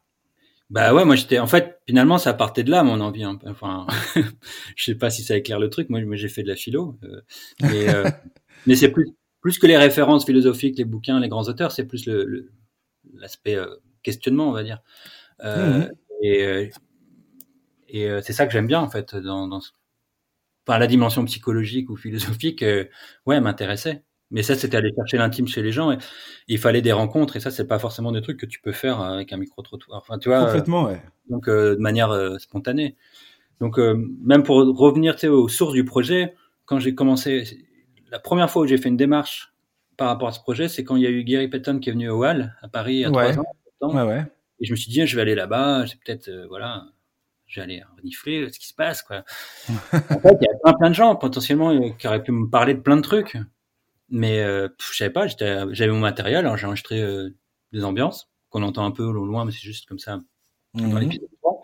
[0.74, 3.24] Bah ouais, moi j'étais en fait finalement ça partait de là mon envie.
[3.24, 3.38] Hein.
[3.46, 3.86] Enfin,
[4.76, 5.90] je sais pas si ça éclaire le truc.
[5.90, 7.22] Moi, j'ai fait de la philo, euh,
[7.62, 8.10] mais, euh,
[8.66, 12.08] mais c'est plus plus que les références philosophiques, les bouquins, les grands auteurs, c'est plus
[12.08, 12.50] le
[13.14, 13.68] l'aspect euh,
[14.02, 14.82] questionnement, on va dire.
[15.44, 15.88] Mmh
[16.26, 16.72] et
[17.90, 19.60] et c'est ça que j'aime bien en fait dans, dans
[20.68, 22.64] enfin, la dimension psychologique ou philosophique.
[23.26, 24.04] ouais, m'intéressait.
[24.34, 25.92] Mais ça, c'était aller chercher l'intime chez les gens.
[25.92, 25.98] Et
[26.48, 27.36] il fallait des rencontres.
[27.36, 30.00] Et ça, c'est pas forcément des trucs que tu peux faire avec un micro trottoir.
[30.00, 30.46] Enfin, tu vois.
[30.46, 31.00] Complètement, ouais.
[31.30, 32.98] Donc, euh, de manière euh, spontanée.
[33.62, 36.34] Donc, euh, même pour revenir, aux sources du projet,
[36.66, 37.44] quand j'ai commencé,
[38.12, 39.54] la première fois où j'ai fait une démarche
[39.98, 41.94] par rapport à ce projet, c'est quand il y a eu Gary Payton qui est
[41.94, 43.46] venu au Hall à Paris il y a trois ans.
[43.82, 44.26] Ouais, ouais.
[44.60, 45.86] Et je me suis dit, je vais aller là-bas.
[45.86, 46.88] C'est peut-être, voilà,
[47.54, 49.24] j'allais renifler ce qui se passe, quoi.
[49.70, 52.74] en fait, il y a plein, plein de gens potentiellement qui auraient pu me parler
[52.74, 53.38] de plein de trucs.
[54.10, 57.30] Mais euh, je savais pas, j'avais mon matériel, alors j'ai enregistré euh,
[57.72, 60.22] des ambiances qu'on entend un peu au loin, mais c'est juste comme ça
[60.74, 61.00] dans mhm.
[61.00, 61.62] l'épisode 3.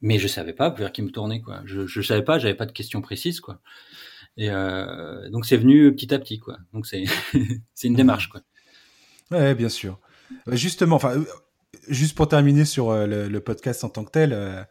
[0.00, 1.62] Mais je savais pas vers qui me tourner, quoi.
[1.64, 3.60] Je, je savais pas, j'avais pas de questions précises, quoi.
[4.36, 6.58] Et euh, donc c'est venu petit à petit, quoi.
[6.72, 7.04] Donc c'est
[7.74, 8.40] c'est une démarche, quoi.
[9.30, 10.00] Ouais, bien sûr.
[10.48, 11.24] Euh, justement, enfin, euh,
[11.88, 14.66] juste pour terminer sur le, le, podcast en tant que tel,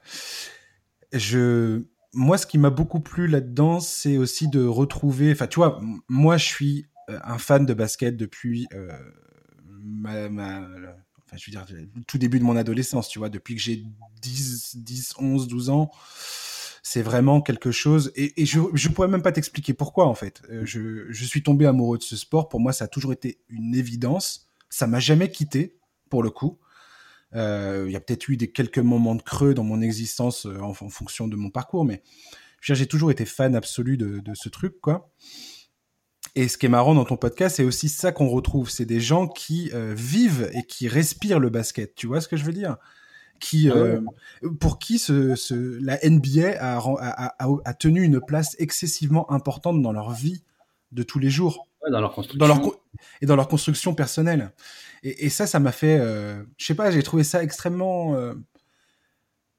[1.13, 1.83] je
[2.17, 5.31] moi, ce qui m'a beaucoup plu là-dedans, c'est aussi de retrouver.
[5.31, 8.91] Enfin, tu vois, moi, je suis euh, un fan de basket depuis euh,
[9.67, 11.65] ma, enfin, je veux dire,
[12.07, 13.83] tout début de mon adolescence, tu vois, depuis que j'ai
[14.21, 15.91] 10, 10, 11, 12 ans.
[16.81, 18.11] C'est vraiment quelque chose.
[18.15, 20.41] Et, je ne pourrais même pas t'expliquer pourquoi, en fait.
[20.49, 22.47] Euh, je, je, suis tombé amoureux de ce sport.
[22.47, 24.47] Pour moi, ça a toujours été une évidence.
[24.69, 25.77] Ça m'a jamais quitté,
[26.09, 26.57] pour le coup.
[27.33, 31.27] Il y a peut-être eu des quelques moments de creux dans mon existence en, fonction
[31.27, 32.01] de mon parcours, mais
[32.61, 35.11] j'ai toujours été fan absolu de, de ce truc, quoi.
[36.37, 38.69] Et ce qui est marrant dans ton podcast, c'est aussi ça qu'on retrouve.
[38.69, 41.95] C'est des gens qui euh, vivent et qui respirent le basket.
[41.95, 42.77] Tu vois ce que je veux dire?
[43.39, 44.01] Qui, euh,
[44.59, 49.91] Pour qui ce, ce, la NBA a, a, a, tenu une place excessivement importante dans
[49.91, 50.43] leur vie
[50.91, 51.67] de tous les jours.
[51.89, 52.37] dans leur construction.
[52.37, 52.61] Dans leur,
[53.21, 54.51] et dans leur construction personnelle.
[55.03, 55.97] Et, et ça, ça m'a fait...
[55.99, 58.15] Euh, je sais pas, j'ai trouvé ça extrêmement...
[58.15, 58.33] Euh,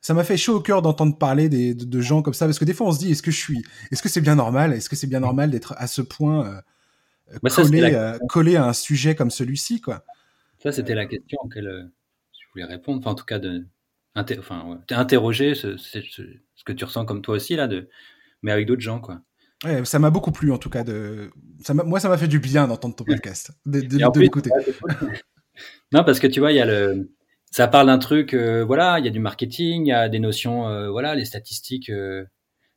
[0.01, 2.64] ça m'a fait chaud au cœur d'entendre parler des, de, gens comme ça, parce que
[2.64, 4.88] des fois on se dit, est-ce que je suis, est-ce que c'est bien normal, est-ce
[4.88, 8.72] que c'est bien normal d'être à ce point euh, bah, collé, euh, collé, à un
[8.72, 10.05] sujet comme celui-ci, quoi.
[10.62, 11.90] Ça, c'était la question auquel
[12.33, 13.66] je voulais répondre, enfin en tout cas de,
[14.16, 16.22] enfin, ouais, interroger ce, ce, ce,
[16.64, 17.88] que tu ressens comme toi aussi là, de,
[18.42, 19.20] mais avec d'autres gens, quoi.
[19.64, 21.30] Ouais, ça m'a beaucoup plu en tout cas de,
[21.64, 24.50] ça moi ça m'a fait du bien d'entendre ton podcast, de, de, l'écouter.
[25.92, 27.10] non, parce que tu vois, il y a le
[27.50, 30.18] ça parle d'un truc, euh, voilà, il y a du marketing, il y a des
[30.18, 32.24] notions, euh, voilà, les statistiques, euh,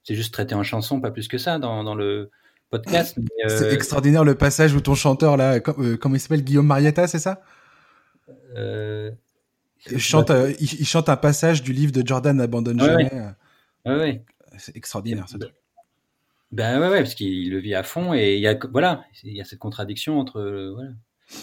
[0.04, 2.32] c'est juste traité en chanson, pas plus que ça dans, dans le
[2.70, 3.18] podcast.
[3.48, 7.42] c'est extraordinaire le passage où ton chanteur là, comment il s'appelle, Guillaume Marietta, c'est ça?
[8.56, 13.12] Il chante, il, chante un passage du livre de Jordan Abandonne jamais.
[13.86, 13.96] Ouais.
[13.96, 14.26] ouais.
[14.58, 15.54] C'est extraordinaire ce truc.
[16.52, 19.36] Ben ouais, ouais, parce qu'il le vit à fond et il y a voilà, il
[19.36, 20.42] y a cette contradiction entre
[20.74, 20.92] voilà,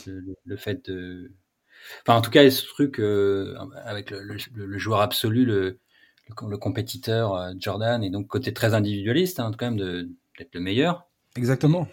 [0.06, 1.32] le, le fait de
[2.02, 5.80] Enfin, en tout cas, ce truc euh, avec le, le, joueur absolu, le,
[6.48, 9.78] le, compétiteur euh, Jordan, et donc côté très individualiste, hein, quand même,
[10.38, 11.08] d'être le meilleur.
[11.36, 11.88] Exactement.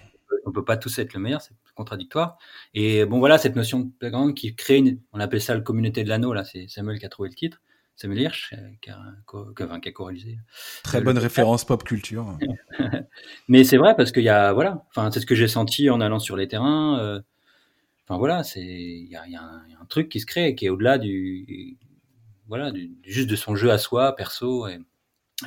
[0.45, 2.37] On peut pas tous être le meilleur, c'est contradictoire.
[2.73, 6.03] Et bon, voilà, cette notion de playground qui crée, une, on appelle ça le communauté
[6.03, 7.61] de l'anneau, là, c'est Samuel qui a trouvé le titre.
[7.95, 8.99] Samuel Hirsch, qui a,
[9.79, 10.37] qui a corrigé.
[10.83, 12.37] Très bonne référence pop culture.
[13.47, 16.01] Mais c'est vrai parce qu'il y a, voilà, enfin, c'est ce que j'ai senti en
[16.01, 16.99] allant sur les terrains.
[16.99, 17.21] Euh,
[18.07, 20.69] Enfin voilà, c'est il y a, y a, un truc qui se crée qui est
[20.69, 21.77] au-delà du
[22.47, 24.79] voilà du, juste de son jeu à soi perso et,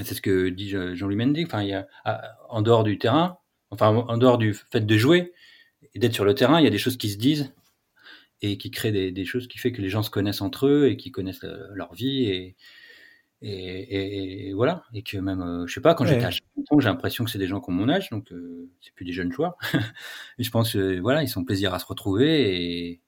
[0.05, 1.45] c'est ce que dit Jean-Louis Mendy.
[1.45, 1.87] Enfin il y a
[2.49, 3.39] en dehors du terrain,
[3.71, 5.33] enfin en dehors du fait de jouer
[5.95, 7.55] et d'être sur le terrain, il y a des choses qui se disent
[8.43, 10.89] et qui créent des, des, choses qui fait que les gens se connaissent entre eux
[10.89, 12.57] et qui connaissent leur vie et,
[13.41, 14.85] et, et, voilà.
[14.93, 16.43] Et que même, euh, je sais pas, quand j'étais à j'ai
[16.81, 19.33] l'impression que c'est des gens qui ont mon âge, donc euh, c'est plus des jeunes
[19.33, 19.57] joueurs.
[20.39, 22.91] et je pense que voilà, ils sont plaisir à se retrouver.
[22.91, 23.01] Et,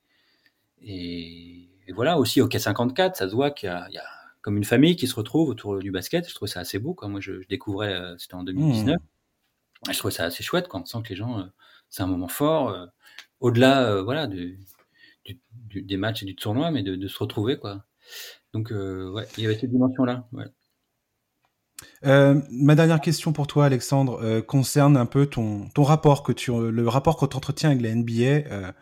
[0.83, 4.05] et, voilà, aussi au K54, ça se voit qu'il y, y, a
[4.43, 6.29] comme une famille qui se retrouve autour du basket.
[6.29, 6.95] Je trouve ça assez beau.
[6.95, 7.09] Quoi.
[7.09, 8.97] Moi, je, je découvrais, euh, c'était en 2019.
[8.97, 9.93] Mmh.
[9.93, 11.45] je trouvais ça assez chouette quand on sent que les gens,
[11.89, 12.89] c'est un moment fort,
[13.41, 14.29] au-delà voilà,
[15.75, 17.59] des matchs et du tournoi, mais de, se retrouver.
[17.59, 17.85] quoi.
[18.53, 20.29] Donc, euh, ouais, il y avait cette dimension-là.
[22.05, 26.51] Euh, ma dernière question pour toi, Alexandre, euh, concerne un peu ton, rapport que tu,
[26.51, 28.75] le rapport que tu entretiens avec la NBA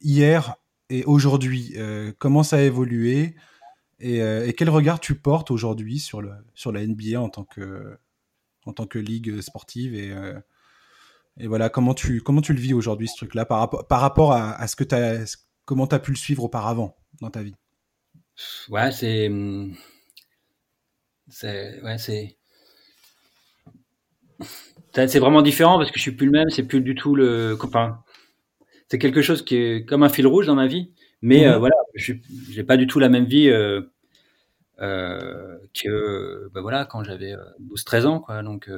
[0.00, 0.56] hier
[0.90, 1.74] et aujourd'hui.
[2.18, 3.34] comment ça a évolué
[4.00, 6.22] et, quel regard tu portes aujourd'hui sur,
[6.54, 7.96] sur la NBA en tant que,
[8.66, 10.12] en tant que ligue sportive et,
[11.38, 14.32] et voilà comment tu, comment tu le vis aujourd'hui ce truc-là par, rapport par rapport
[14.32, 17.42] à, à ce que tu as, comment tu as pu le suivre auparavant dans ta
[17.42, 17.54] vie?
[18.68, 19.30] Ouais, c'est.
[21.28, 21.80] C'est.
[21.82, 22.36] Ouais, c'est.
[24.94, 27.56] C'est vraiment différent parce que je suis plus le même, c'est plus du tout le
[27.56, 28.02] copain.
[28.88, 30.92] C'est quelque chose qui est comme un fil rouge dans ma vie,
[31.22, 31.58] mais euh, mhm.
[31.60, 32.12] voilà, je
[32.54, 33.80] n'ai pas du tout la même vie euh,
[34.80, 37.34] euh, que bah voilà quand j'avais
[37.74, 38.42] 12-13 ans, quoi.
[38.42, 38.70] Donc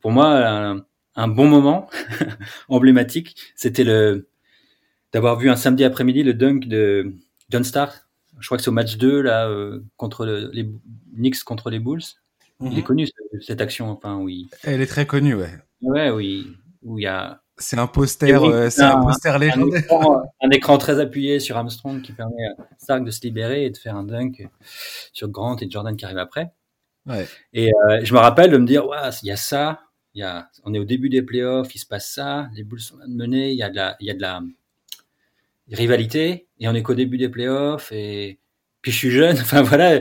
[0.00, 0.76] pour moi,
[1.16, 1.88] un, bon moment
[2.68, 4.28] emblématique, c'était le
[5.12, 7.14] d'avoir vu un samedi après-midi le dunk de
[7.50, 8.02] John Stark.
[8.40, 9.48] Je crois que c'est au match 2 là
[9.96, 10.68] contre les
[11.14, 12.02] Knicks contre les Bulls.
[12.60, 12.82] Il est mhm.
[12.82, 13.08] connu
[13.40, 14.48] cette action, enfin oui.
[14.62, 15.50] Elle est très connue, ouais.
[15.82, 16.56] Ouais, oui.
[16.82, 17.40] Où il y a.
[17.56, 19.82] C'est un poster, euh, c'est un, poster légendaire.
[20.42, 23.76] Un écran, très appuyé sur Armstrong qui permet à Stark de se libérer et de
[23.76, 24.48] faire un dunk
[25.12, 26.52] sur Grant et Jordan qui arrivent après.
[27.06, 27.28] Ouais.
[27.52, 29.82] Et euh, je me rappelle de me dire, ouais, il y a ça,
[30.20, 32.96] y a, on est au début des playoffs, il se passe ça, les Bulls sont
[33.08, 34.42] menés, il y a de la, il y a de la
[35.72, 38.38] rivalité et on est qu'au début des playoffs et
[38.80, 39.36] puis je suis jeune.
[39.40, 40.00] Enfin voilà,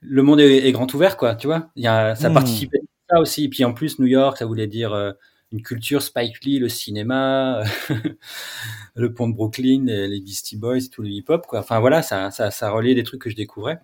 [0.00, 1.70] le monde est, grand ouvert, quoi, tu vois.
[1.76, 2.34] Il y a, ça mmh.
[2.34, 3.44] participait à ça aussi.
[3.44, 5.12] Et puis en plus, New York, ça voulait dire euh,
[5.52, 7.62] une culture Spike Lee, le cinéma,
[8.94, 11.60] le pont de Brooklyn, les Beastie Boys, tout le hip-hop, quoi.
[11.60, 13.80] Enfin voilà, ça, ça, ça reliait des trucs que je découvrais.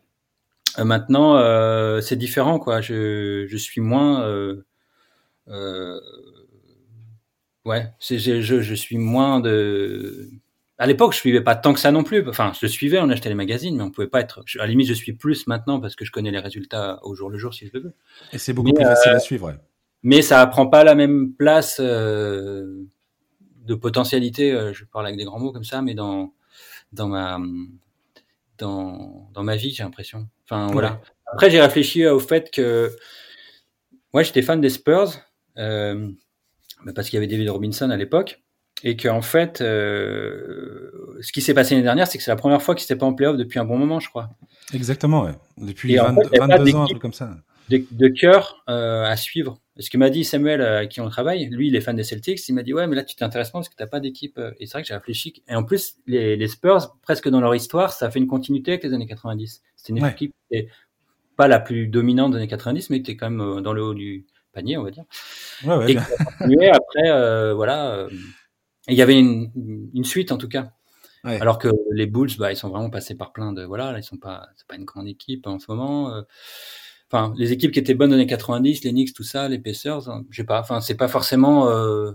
[0.78, 2.80] Euh, maintenant, euh, c'est différent, quoi.
[2.80, 4.26] Je, je suis moins.
[5.48, 6.00] Euh,
[7.64, 10.30] ouais, je, je, je suis moins de
[10.80, 12.26] à l'époque, je suivais pas tant que ça non plus.
[12.28, 14.44] Enfin, je suivais, on achetait les magazines, mais on pouvait pas être.
[14.58, 17.30] À la limite, je suis plus maintenant parce que je connais les résultats au jour
[17.30, 17.92] le jour si je le veux.
[18.32, 19.54] Et c'est beaucoup plus facile à euh, suivre.
[20.04, 22.84] Mais ça prend pas la même place euh,
[23.64, 24.70] de potentialité.
[24.72, 26.32] Je parle avec des grands mots comme ça, mais dans
[26.92, 27.40] dans ma
[28.58, 30.28] dans dans ma vie, j'ai l'impression.
[30.44, 31.00] Enfin voilà.
[31.26, 32.94] Après, j'ai réfléchi au fait que
[34.14, 35.10] moi, j'étais fan des Spurs
[35.58, 36.08] euh,
[36.94, 38.42] parce qu'il y avait David Robinson à l'époque
[38.84, 42.62] et qu'en fait, euh, ce qui s'est passé l'année dernière, c'est que c'est la première
[42.62, 44.30] fois qu'ils n'étaient pas en playoff depuis un bon moment, je crois.
[44.72, 45.34] Exactement, ouais.
[45.56, 47.36] Depuis 22 ans, un truc comme ça.
[47.70, 49.60] De, de cœur euh, à suivre.
[49.78, 52.48] Ce que m'a dit Samuel, avec qui on travaille, lui, il est fan des Celtics,
[52.48, 54.40] il m'a dit, ouais, mais là, tu t'intéresses pas parce que tu n'as pas d'équipe.
[54.58, 55.42] Et c'est vrai que j'ai réfléchi.
[55.48, 58.84] Et en plus, les, les, Spurs, presque dans leur histoire, ça fait une continuité avec
[58.84, 59.62] les années 90.
[59.76, 60.70] C'était une équipe qui n'était
[61.36, 63.94] pas la plus dominante des années 90, mais qui était quand même dans le haut
[63.94, 64.26] du
[64.58, 65.04] panier, on va dire.
[65.64, 65.96] Ouais, ouais, et
[66.38, 68.08] continué après, voilà
[68.88, 69.50] il y avait une,
[69.94, 70.72] une, suite en tout cas.
[71.24, 71.40] Ouais.
[71.40, 74.04] Alors que les Bulls, bah, ils sont vraiment passés par plein de voilà, là, ils
[74.04, 76.14] sont pas, c'est pas une grande équipe en ce moment.
[76.14, 76.22] Euh.
[77.10, 80.08] Enfin, les équipes qui étaient bonnes dans les 90, les Knicks, tout ça, les Pacers,
[80.10, 80.60] hein, je sais pas.
[80.60, 81.68] Enfin, c'est pas forcément.
[81.68, 82.12] Euh,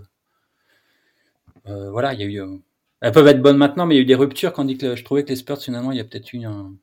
[1.66, 2.40] euh, voilà, il y a eu.
[2.40, 2.56] Euh,
[3.00, 4.52] elles peuvent être bonnes maintenant, mais il y a eu des ruptures.
[4.52, 6.74] Quand dit que je trouvais que les Spurs finalement, il y a peut-être eu un,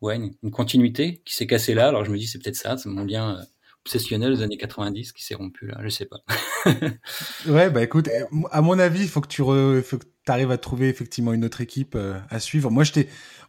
[0.00, 1.88] ouais, une, une, continuité qui s'est cassée là.
[1.88, 3.42] Alors je me dis, c'est peut-être ça, c'est mon lien euh,
[3.84, 6.18] obsessionnel des années 90 qui s'est rompu là, je sais pas.
[7.48, 8.08] ouais, bah écoute,
[8.50, 9.82] à mon avis, il faut que tu re...
[9.82, 12.70] faut que arrives à trouver effectivement une autre équipe euh, à suivre.
[12.70, 12.92] Moi, je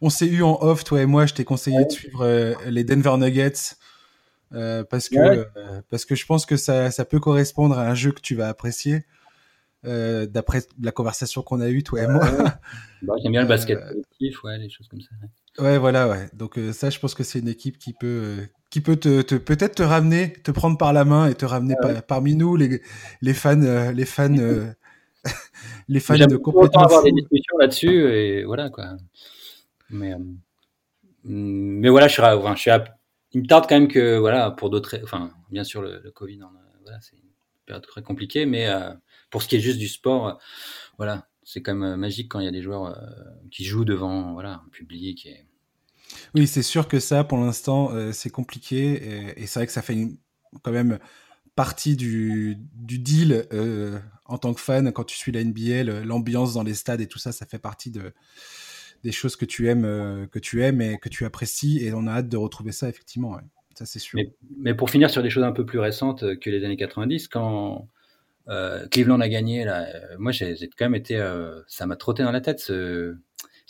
[0.00, 2.84] on s'est eu en off, toi et moi, je t'ai conseillé de suivre euh, les
[2.84, 3.76] Denver Nuggets
[4.52, 5.46] euh, parce que
[5.90, 8.48] parce que je pense que ça, ça peut correspondre à un jeu que tu vas
[8.48, 9.06] apprécier.
[9.84, 12.26] d'après la conversation qu'on a eue, toi et moi.
[13.02, 15.08] Bah, J'aime bien le basket collectif, ouais, les choses comme ça.
[15.58, 16.28] Ouais, voilà, ouais.
[16.34, 19.76] Donc ça, je pense que c'est une équipe qui peut qui peut te, te peut-être
[19.76, 21.74] te ramener, te prendre par la main et te ramener
[22.08, 22.80] parmi nous les
[23.20, 24.34] les fans les fans
[25.88, 28.96] les fans de complètement avoir des discussions là-dessus et voilà quoi.
[29.90, 30.18] Mais euh,
[31.24, 32.70] mais voilà, je suis, enfin, je suis
[33.34, 36.40] il me tarde quand même que voilà pour d'autres, enfin bien sûr le, Covid,
[36.82, 37.30] voilà, c'est une
[37.66, 38.90] période très compliquée, mais euh,
[39.30, 40.32] pour ce qui est juste du sport, euh,
[40.96, 42.98] voilà, c'est quand même magique quand il y a des joueurs
[43.50, 45.46] qui jouent devant voilà un public et
[46.34, 48.92] oui, c'est sûr que ça, pour l'instant, c'est compliqué.
[48.92, 49.96] Et, et c'est vrai que ça fait
[50.62, 50.98] quand même
[51.54, 56.62] partie du, deal euh, en tant que fan quand tu suis la NBA, l'ambiance dans
[56.62, 58.12] les stades et tout ça, ça fait partie de
[59.04, 61.84] des choses que tu aimes, euh, que tu aimes et que tu apprécies.
[61.84, 63.36] Et on a hâte de retrouver ça effectivement.
[63.74, 64.20] Ça c'est sûr.
[64.58, 67.88] Mais, pour finir sur des choses un peu plus récentes que les années 90, quand
[68.48, 69.84] euh, Cleveland a gagné, euh,
[70.18, 72.72] moi j'ai quand même été, euh, ça m'a trotté dans la tête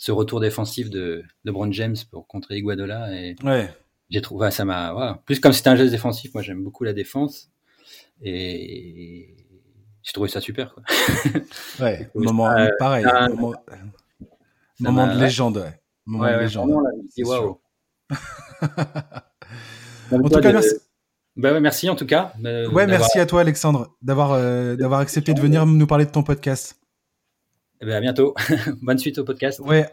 [0.03, 3.73] ce retour défensif de LeBron James pour contrer Iguodala et ouais.
[4.09, 6.33] j'ai trouvé ça m'a plus comme c'était un geste défensif.
[6.33, 7.49] Moi j'aime beaucoup la défense
[8.21, 9.33] et
[10.01, 10.73] j'ai trouvé ça super.
[10.73, 10.83] Quoi.
[11.79, 13.53] Ouais, moment pareil, moment,
[14.81, 15.55] moment de légende.
[15.59, 15.79] Ouais.
[16.05, 16.73] Moment de légende.
[20.11, 20.75] En tout cas, merci.
[21.37, 22.33] Bah ouais, merci en tout cas.
[22.43, 26.23] Ouais, merci à toi Alexandre d'avoir euh, d'avoir accepté de venir nous parler de ton
[26.23, 26.82] podcast.
[27.83, 28.33] Eh ben, à bientôt.
[28.81, 29.59] Bonne suite au podcast.
[29.59, 29.89] Ouais.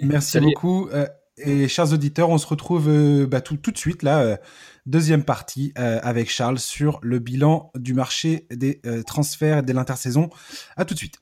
[0.00, 0.88] Merci beaucoup.
[0.92, 4.38] Euh, et chers auditeurs, on se retrouve euh, bah, tout, tout de suite là
[4.86, 9.72] deuxième partie euh, avec Charles sur le bilan du marché des euh, transferts et de
[9.72, 10.30] l'intersaison.
[10.76, 11.18] À tout de suite.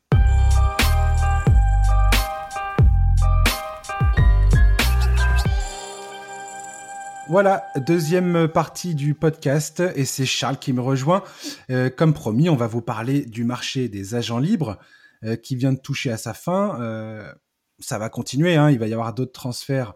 [7.31, 11.25] Voilà, deuxième partie du podcast et c'est Charles qui me rejoint.
[11.71, 14.79] Euh, comme promis, on va vous parler du marché des agents libres
[15.25, 16.81] euh, qui vient de toucher à sa fin.
[16.81, 17.33] Euh,
[17.79, 19.95] ça va continuer, hein, il va y avoir d'autres transferts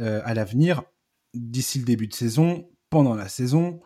[0.00, 0.82] à l'avenir
[1.34, 3.80] d'ici le début de saison, pendant la saison.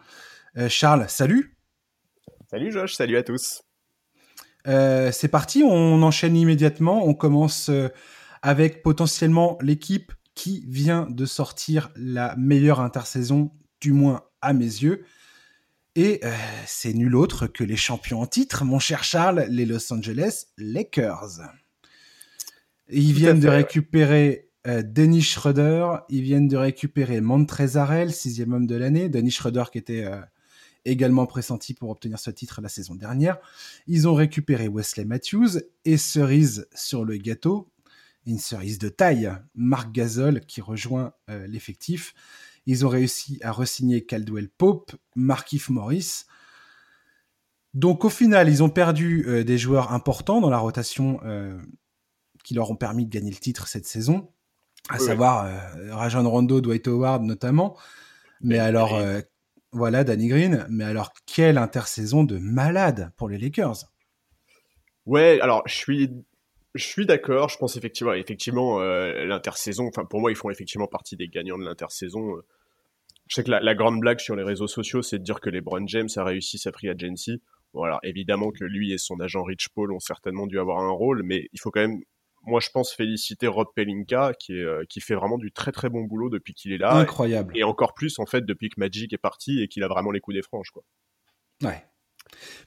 [0.68, 1.56] Charles, salut.
[2.50, 3.62] Salut Josh, salut à tous.
[4.66, 7.06] c'est parti, on enchaîne immédiatement.
[7.06, 7.70] On commence
[8.42, 15.06] avec potentiellement l'équipe qui vient de sortir la meilleure intersaison, du moins à mes yeux.
[15.94, 16.34] Et euh,
[16.66, 21.40] c'est nul autre que les champions en titre, mon cher Charles, les Los Angeles Lakers.
[22.88, 28.76] ils viennent de récupérer euh, Dennis Schroeder, ils viennent de récupérer Montrezarel, sixième homme de
[28.76, 29.08] l'année.
[29.08, 30.20] Dennis Schroeder qui était euh,
[30.84, 33.38] également pressenti pour obtenir ce titre la saison dernière.
[33.86, 37.68] Ils ont récupéré Wesley Matthews et cerise sur le gâteau,
[38.24, 42.14] une cerise de taille, Marc Gasol qui rejoint euh, l'effectif.
[42.66, 46.24] Ils ont réussi à resigner Caldwell Pope, Markif Morris.
[47.74, 51.58] Donc au final, ils ont perdu euh, des joueurs importants dans la rotation euh,
[52.44, 54.30] qui leur ont permis de gagner le titre cette saison,
[54.88, 55.48] à savoir
[55.90, 57.76] Rajon Rondo, Dwight Howard notamment.
[58.40, 59.00] Mais alors,
[59.72, 60.66] voilà, Danny Green.
[60.68, 63.92] Mais alors, quelle intersaison de malade pour les Lakers.
[65.06, 66.10] Ouais, alors je suis
[66.74, 67.48] je suis d'accord.
[67.48, 69.86] Je pense effectivement, effectivement, euh, l'intersaison.
[69.88, 72.36] Enfin, pour moi, ils font effectivement partie des gagnants de l'intersaison.
[73.28, 75.86] Je sais que la, grande blague sur les réseaux sociaux, c'est de dire que LeBron
[75.86, 77.40] James a réussi sa free agency.
[77.72, 80.90] Bon, alors évidemment que lui et son agent Rich Paul ont certainement dû avoir un
[80.90, 82.02] rôle, mais il faut quand même,
[82.42, 85.88] moi je pense féliciter Rob Pelinka qui est, euh, qui fait vraiment du très très
[85.88, 86.94] bon boulot depuis qu'il est là.
[86.94, 87.56] Incroyable.
[87.56, 90.20] Et, encore plus en fait depuis que Magic est parti et qu'il a vraiment les
[90.20, 90.82] coups des franges quoi.
[91.62, 91.82] Ouais.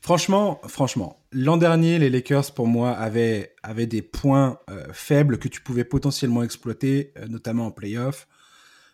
[0.02, 5.48] Franchement, franchement, l'an dernier, les Lakers, pour moi, avaient, avaient des points euh, faibles que
[5.48, 8.28] tu pouvais potentiellement exploiter, euh, notamment en playoff,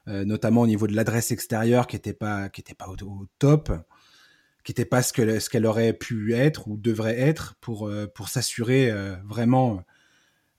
[0.07, 3.71] euh, notamment au niveau de l'adresse extérieure qui n'était pas, qui était pas au, top,
[4.63, 8.91] qui n'était pas ce qu'elle ce aurait pu être ou devrait être pour, pour s'assurer
[9.25, 9.83] vraiment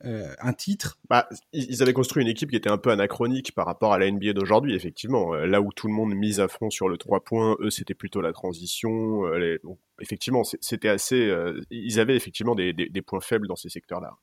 [0.04, 0.98] euh, un titre.
[1.08, 4.10] Bah, ils avaient construit une équipe qui était un peu anachronique par rapport à la
[4.10, 5.34] NBA d'aujourd'hui, effectivement.
[5.34, 7.94] Euh, là où tout le monde mise à fond sur le 3 points, eux, c'était
[7.94, 9.26] plutôt la transition.
[9.26, 9.58] Euh,
[10.00, 11.32] effectivement, c'était assez.
[11.70, 14.16] ils avaient effectivement des, points faibles dans ces secteurs-là.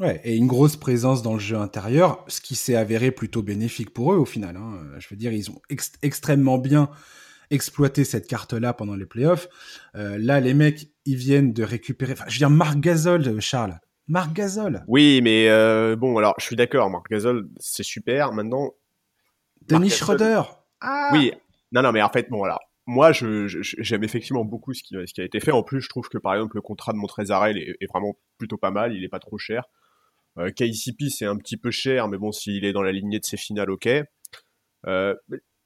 [0.00, 3.90] Ouais, et une grosse présence dans le jeu intérieur, ce qui s'est avéré plutôt bénéfique
[3.90, 4.56] pour eux au final.
[4.56, 4.80] Hein.
[4.98, 5.60] Je veux dire, ils ont
[6.00, 6.88] extrêmement bien
[7.50, 9.48] exploité cette carte-là pendant les playoffs.
[9.94, 12.14] là, les mecs, ils viennent de récupérer.
[12.14, 13.78] Enfin, je veux dire, Marc Gasol, Charles,
[14.12, 14.84] Marc Gasol.
[14.88, 18.34] Oui, mais euh, bon, alors je suis d'accord, Marc Gasol, c'est super.
[18.34, 18.74] Maintenant.
[19.62, 20.42] Denis Schroeder.
[20.82, 21.32] Ah oui,
[21.72, 25.14] non, non, mais en fait, bon, alors, moi, j'aime je, effectivement beaucoup ce qui, ce
[25.14, 25.50] qui, a été fait.
[25.50, 28.58] En plus, je trouve que par exemple, le contrat de Montrezarel est, est vraiment plutôt
[28.58, 29.64] pas mal, il est pas trop cher.
[30.36, 33.24] Euh, KCP, c'est un petit peu cher, mais bon, s'il est dans la lignée de
[33.24, 33.88] ses finales, ok.
[34.88, 35.14] Euh,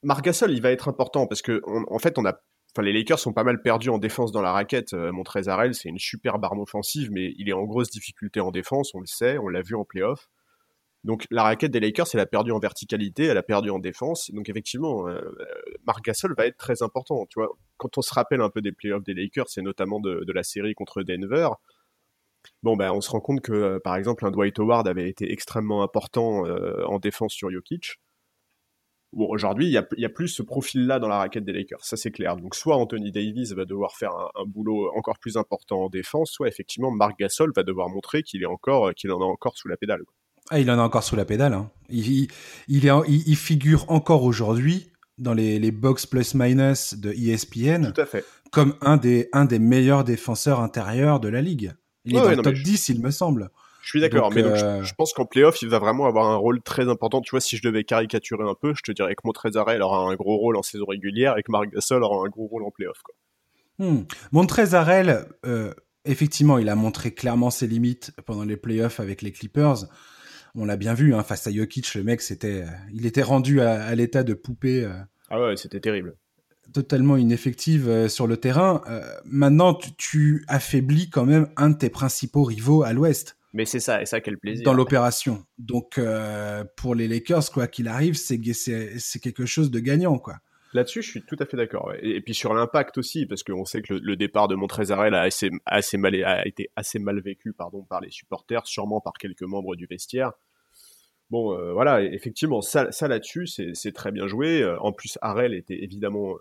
[0.05, 2.39] Marc Gasol, il va être important parce que, en fait, on a
[2.83, 4.93] les Lakers sont pas mal perdus en défense dans la raquette.
[4.95, 8.95] Euh, Montrezarel, c'est une super arme offensive, mais il est en grosse difficulté en défense,
[8.95, 10.29] on le sait, on l'a vu en playoff.
[11.05, 14.31] Donc la raquette des Lakers, elle a perdu en verticalité, elle a perdu en défense.
[14.33, 15.21] Donc effectivement, euh,
[15.87, 17.27] Marc Gasol va être très important.
[17.77, 20.75] Quand on se rappelle un peu des playoffs des Lakers, c'est notamment de, la série
[20.75, 21.49] contre Denver.
[22.63, 25.33] Bon, ben, on se rend compte que, euh, par exemple, un Dwight Howard avait été
[25.33, 27.99] extrêmement important en défense sur Jokic.
[29.13, 32.11] Bon, aujourd'hui, il y a, plus ce profil-là dans la raquette des Lakers, ça c'est
[32.11, 32.37] clair.
[32.37, 36.49] Donc, soit Anthony Davis va devoir faire un, boulot encore plus important en défense, soit
[36.49, 39.77] effectivement Marc Gasol va devoir montrer qu'il est encore, qu'il en a encore sous la
[39.77, 40.03] pédale.
[40.51, 41.55] Ah, il en a encore sous la pédale.
[41.55, 41.71] Hein.
[41.89, 42.29] Il,
[42.69, 48.01] il, est, il, figure encore aujourd'hui dans les, les box plus minus de ESPN Tout
[48.01, 48.25] à fait.
[48.53, 51.73] comme un des, un des meilleurs défenseurs intérieurs de la ligue.
[52.05, 53.51] Il est dans le top 10, il me semble.
[53.87, 56.61] Je suis d'accord, mais euh, je, pense qu'en playoff, il va vraiment avoir un rôle
[56.61, 57.21] très important.
[57.21, 60.17] Tu vois, si je devais caricaturer un peu, je te dirais que Montrezarel aura un
[60.17, 63.01] gros rôle en saison régulière et que Marc Gasol aura un gros rôle en playoff.
[63.05, 63.15] Quoi.
[63.79, 64.03] Hmm.
[64.33, 65.73] Montrezarel, euh,
[66.05, 69.85] effectivement, il a montré clairement ses limites pendant les playoffs avec les Clippers.
[70.57, 73.61] On l'a bien vu, hein, face à Jokic, le mec, c'était, euh, il était rendu
[73.61, 74.85] à, l'état de poupée.
[75.31, 76.17] ah ouais, c'était terrible
[76.73, 78.83] totalement ineffective sur le terrain.
[79.25, 83.36] maintenant, tu, tu, affaiblis quand même un de tes principaux rivaux à l'Ouest.
[83.57, 84.65] Mais c'est ça, et ça quel plaisir.
[84.67, 85.43] Dans l'opération.
[85.57, 90.37] Donc euh, pour les Lakers, quoi qu'il arrive, c'est c'est quelque chose de gagnant, quoi.
[90.75, 91.95] Là-dessus, je suis tout à fait d'accord.
[92.03, 95.49] Et, puis sur l'impact aussi, parce qu'on sait que le, départ de Montrezarel a, assez,
[95.65, 99.75] assez mal, a été assez mal vécu pardon, par les supporters, sûrement par quelques membres
[99.75, 100.33] du vestiaire.
[101.31, 104.71] Bon, euh, voilà, effectivement, ça, ça là-dessus, c'est très bien joué.
[104.81, 106.35] En plus, Harrell était évidemment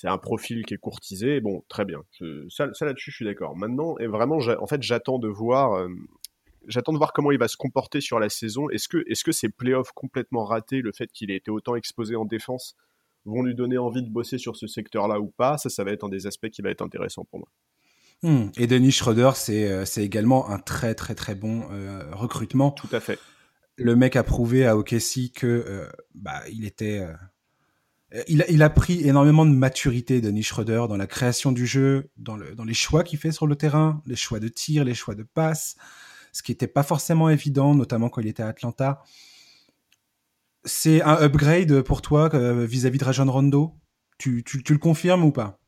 [0.00, 1.40] c'est un profil qui est courtisé.
[1.42, 2.02] Bon, très bien.
[2.48, 3.54] ça, là-dessus, je suis d'accord.
[3.54, 5.88] Maintenant, et vraiment, en fait, j'attends de voir euh,
[6.70, 8.70] j'attends de voir comment il va se comporter sur la saison.
[8.70, 12.16] Est-ce que, est-ce que ces playoffs complètement ratés, le fait qu'il ait été autant exposé
[12.16, 12.76] en défense,
[13.24, 15.58] vont lui donner envie de bosser sur ce secteur-là ou pas?
[15.58, 17.48] Ça, ça va être un des aspects qui va être intéressant pour moi.
[18.22, 18.50] Hmm.
[18.56, 21.62] Et Denis Schroeder, c'est c'est également un très très très bon
[22.12, 22.70] recrutement.
[22.70, 23.18] Tout à fait.
[23.76, 27.06] Le mec a prouvé à OKC que bah, il était
[28.14, 32.36] euh, il a, pris énormément de maturité, Denis Schroeder, dans la création du jeu, dans,
[32.36, 35.76] les choix qu'il fait sur le terrain, les choix de tir, les choix de passe,
[36.32, 39.02] ce qui n'était pas forcément évident, notamment quand il était à Atlanta.
[40.64, 43.72] C'est un upgrade pour toi euh, vis-à-vis de Rajon Rondo?
[44.18, 45.58] Tu, le confirmes ou pas?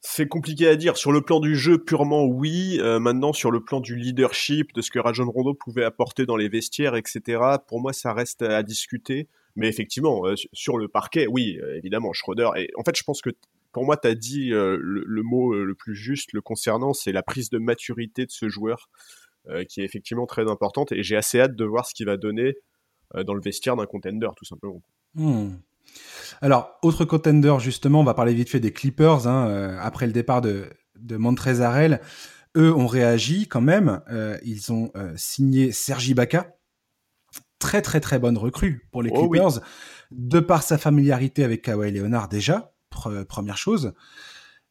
[0.00, 0.96] C'est compliqué à dire.
[0.96, 2.78] Sur le plan du jeu, purement oui.
[2.80, 6.36] Euh, maintenant, sur le plan du leadership, de ce que Rajon Rondo pouvait apporter dans
[6.36, 9.28] les vestiaires, etc., pour moi, ça reste à discuter.
[9.56, 12.50] Mais effectivement, euh, sur le parquet, oui, évidemment, Schroeder.
[12.56, 13.30] Et en fait, je pense que
[13.72, 17.50] pour moi, tu as dit le, mot le plus juste le concernant, c'est la prise
[17.50, 18.88] de maturité de ce joueur,
[19.68, 20.92] qui est effectivement très importante.
[20.92, 22.54] Et j'ai assez hâte de voir ce qu'il va donner
[23.26, 24.82] dans le vestiaire d'un contender, tout simplement.
[25.14, 25.56] Hmm.
[26.40, 30.40] Alors, autre contender, justement, on va parler vite fait des Clippers, hein, après le départ
[30.40, 32.00] de, de Montrezarel.
[32.56, 34.00] Eux ont réagi quand même.
[34.44, 36.54] ils ont signé Sergi Baca,
[37.64, 39.60] très très très bonne recrue pour les oh Clippers,
[40.10, 43.94] de par sa familiarité avec Kawhi Leonard déjà, première chose.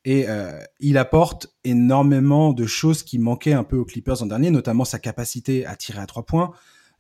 [0.06, 4.52] Et euh, il apporte énormément de choses qui manquaient un peu aux Clippers en dernier,
[4.52, 6.52] notamment sa capacité à tirer à trois points,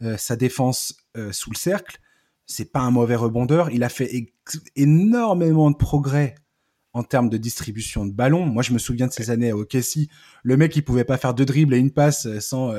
[0.01, 1.99] euh, sa défense euh, sous le cercle.
[2.45, 3.69] C'est pas un mauvais rebondeur.
[3.71, 4.33] Il a fait
[4.75, 6.35] énormément de progrès
[6.93, 8.45] en termes de distribution de ballon.
[8.45, 10.07] Moi, je me souviens de ces années à OKC.
[10.43, 12.71] Le mec, il pouvait pas faire deux dribbles et une passe sans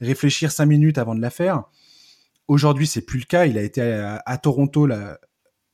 [0.00, 1.64] réfléchir cinq minutes avant de la faire.
[2.48, 3.46] Aujourd'hui, c'est plus le cas.
[3.46, 4.88] Il a été à, Toronto,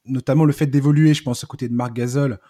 [0.05, 2.41] notamment le fait d'évoluer, je pense, à côté de Marc Gasol,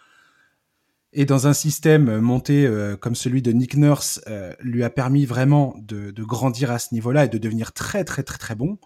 [1.13, 5.27] et dans un système monté euh, comme celui de Nick Nurse, euh, lui a permis
[5.27, 8.79] vraiment de, grandir à ce niveau-là et de devenir très très très très bon.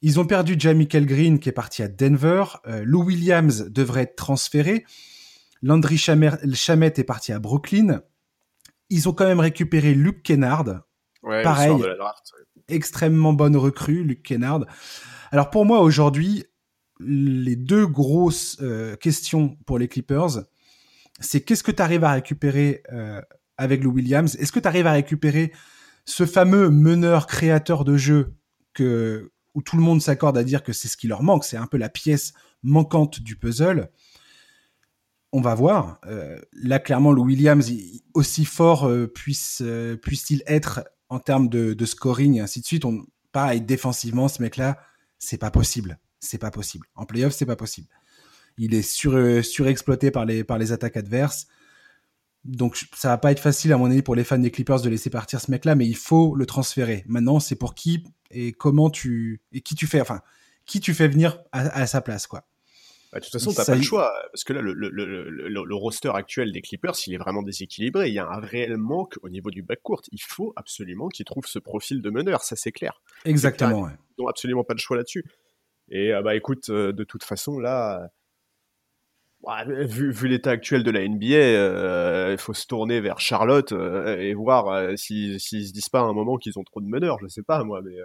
[0.00, 2.44] Ils ont perdu Jamichael Green qui est parti à Denver.
[2.66, 4.84] Euh, Lou Williams devrait être transféré.
[5.62, 8.00] Landry Chamette est parti à Brooklyn.
[8.90, 10.82] Ils ont quand même récupéré Luke Kennard.
[11.22, 12.32] Ouais, Pareil, de la draft,
[12.66, 14.66] extrêmement bonne recrue, Luc Kennard.
[15.30, 16.44] Alors pour moi aujourd'hui,
[16.98, 20.44] les deux grosses euh, questions pour les Clippers,
[21.20, 23.20] c'est qu'est-ce que tu arrives à récupérer euh,
[23.56, 24.36] avec Lou Williams?
[24.36, 25.52] Est-ce que tu arrives à récupérer
[26.04, 28.34] ce fameux meneur créateur de jeu
[28.74, 31.58] que où tout le monde s'accorde à dire que c'est ce qui leur manque, c'est
[31.58, 32.32] un peu la pièce
[32.62, 33.90] manquante du puzzle?
[35.32, 35.98] On va voir.
[36.06, 37.70] Euh, là, clairement, Lou Williams,
[38.14, 39.62] aussi fort puisse
[40.02, 42.86] puisse-t-il être en termes de, scoring et ainsi de suite.
[42.86, 44.78] On, pareil, défensivement, ce mec-là,
[45.18, 45.98] c'est pas possible.
[46.20, 46.86] C'est pas possible.
[46.94, 47.88] En playoff, c'est pas possible.
[48.58, 51.46] Il est sur, euh, surexploité par les, par les attaques adverses.
[52.44, 54.88] Donc ça va pas être facile à mon avis pour les fans des Clippers de
[54.88, 57.04] laisser partir ce mec-là, mais il faut le transférer.
[57.06, 60.22] Maintenant, c'est pour qui et comment tu et qui tu fais, enfin
[60.66, 62.44] qui tu fais venir à, à sa place, quoi.
[63.12, 65.74] Bah, de toute façon, t'as pas le choix, parce que là, le, le, le, le,
[65.74, 68.08] roster actuel des Clippers, il est vraiment déséquilibré.
[68.08, 70.00] Il y a un réel manque au niveau du backcourt.
[70.12, 73.02] Il faut absolument qu'ils trouvent ce profil de meneur, ça c'est clair.
[73.26, 73.88] Exactement.
[73.88, 75.26] Ils n'ont absolument pas de choix là-dessus.
[75.90, 78.08] Et euh, bah écoute, euh, de toute façon, là,
[79.66, 84.34] vu, vu l'état actuel de la NBA, euh, il faut se tourner vers Charlotte et
[84.34, 87.18] voir s'ils si, se disent pas à un moment qu'ils ont trop de meneurs.
[87.22, 87.96] Je sais pas, moi, mais.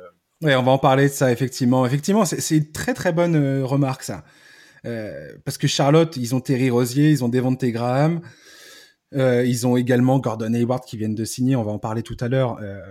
[0.44, 1.86] Oui, on va en parler de ça, effectivement.
[1.86, 4.24] Effectivement, c'est une très très bonne remarque, ça.
[4.86, 8.22] Euh, parce que Charlotte, ils ont Terry Rosier, ils ont Devonte Graham,
[9.16, 12.18] euh, ils ont également Gordon Hayward qui viennent de signer, on va en parler tout
[12.20, 12.82] à l'heure, euh,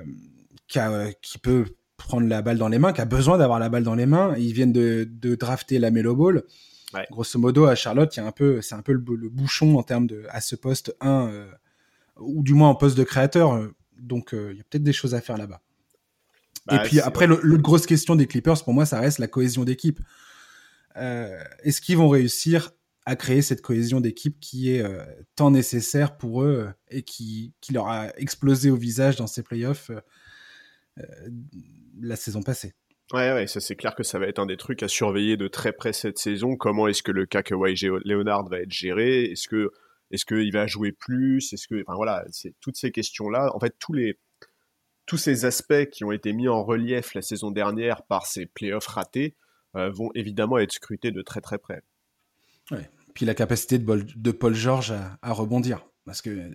[0.68, 0.78] qui,
[1.22, 1.64] qui, peut
[1.96, 4.34] prendre la balle dans les mains, qui a besoin d'avoir la balle dans les mains.
[4.36, 6.42] Ils viennent de, de drafter la Melo Ball.
[7.10, 9.82] Grosso modo, à Charlotte, il y a un peu, c'est un peu le, bouchon en
[9.82, 11.46] termes de à ce poste 1
[12.18, 13.68] ou du moins en poste de créateur.
[13.98, 15.60] donc, il y a peut-être des choses à faire là-bas.
[16.70, 19.64] Et bah, puis après, l'autre grosse question des Clippers, pour moi, ça reste la cohésion
[19.64, 20.00] d'équipe.
[20.96, 22.72] Euh, est-ce qu'ils vont réussir
[23.04, 25.04] à créer cette cohésion d'équipe qui est euh,
[25.36, 29.42] tant nécessaire pour eux euh, et qui, qui, leur a explosé au visage dans ces
[29.42, 29.90] playoffs
[32.00, 32.74] la saison passée?
[33.12, 35.46] Ouais, ouais, ça c'est clair que ça va être un des trucs à surveiller de
[35.46, 36.56] très près cette saison.
[36.56, 39.24] Comment est-ce que le cas Kawhi Leonard va être géré?
[39.24, 39.70] Est-ce que
[40.10, 41.52] est-ce qu'il va jouer plus?
[41.52, 43.50] Est-ce que, enfin voilà, c'est toutes ces questions-là.
[43.54, 44.18] En fait, tous les
[45.06, 48.88] tous ces aspects qui ont été mis en relief la saison dernière par ces playoffs
[48.88, 49.36] ratés
[49.76, 51.82] euh, vont évidemment être scrutés de très très près.
[52.72, 52.90] Ouais.
[53.14, 54.92] Puis la capacité de, Paul George
[55.22, 55.86] à, rebondir.
[56.04, 56.50] Parce que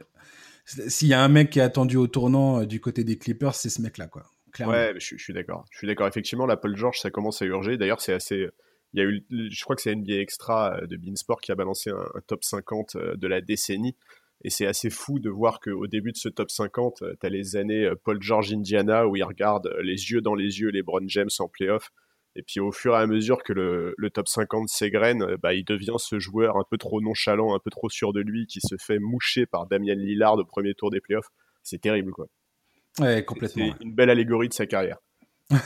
[0.65, 3.55] s'il y a un mec qui est attendu au tournant euh, du côté des Clippers,
[3.55, 4.25] c'est ce mec-là, quoi.
[4.59, 5.65] Ouais, je, suis d'accord.
[5.71, 6.07] Je suis d'accord.
[6.07, 7.77] Effectivement, la Paul George, ça commence à urger.
[7.77, 8.47] D'ailleurs, c'est assez.
[8.93, 11.55] Il y a eu, je crois que c'est NBA Extra euh, de Beansport qui a
[11.55, 13.95] balancé un, top 50 de la décennie.
[14.43, 17.55] Et c'est assez fou de voir qu'au début de ce top 50, tu as les
[17.55, 21.29] années Paul George Indiana où il regarde les yeux dans les yeux les Brown James
[21.37, 21.91] en playoff
[22.35, 25.53] Et puis au fur et à mesure que le, le top 50 s'égrène, euh, bah,
[25.53, 28.61] il devient ce joueur un peu trop nonchalant, un peu trop sûr de lui, qui
[28.61, 31.29] se fait moucher par Damien Lillard au premier tour des playoffs.
[31.61, 32.27] C'est terrible, quoi.
[32.99, 33.73] Ouais, complètement.
[33.77, 34.97] C'est une belle allégorie de sa carrière.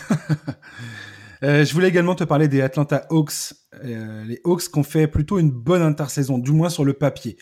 [1.44, 3.54] Euh, je voulais également te parler des Atlanta Hawks.
[3.84, 7.38] Euh, les Hawks qui ont fait plutôt une bonne intersaison, du moins sur le papier.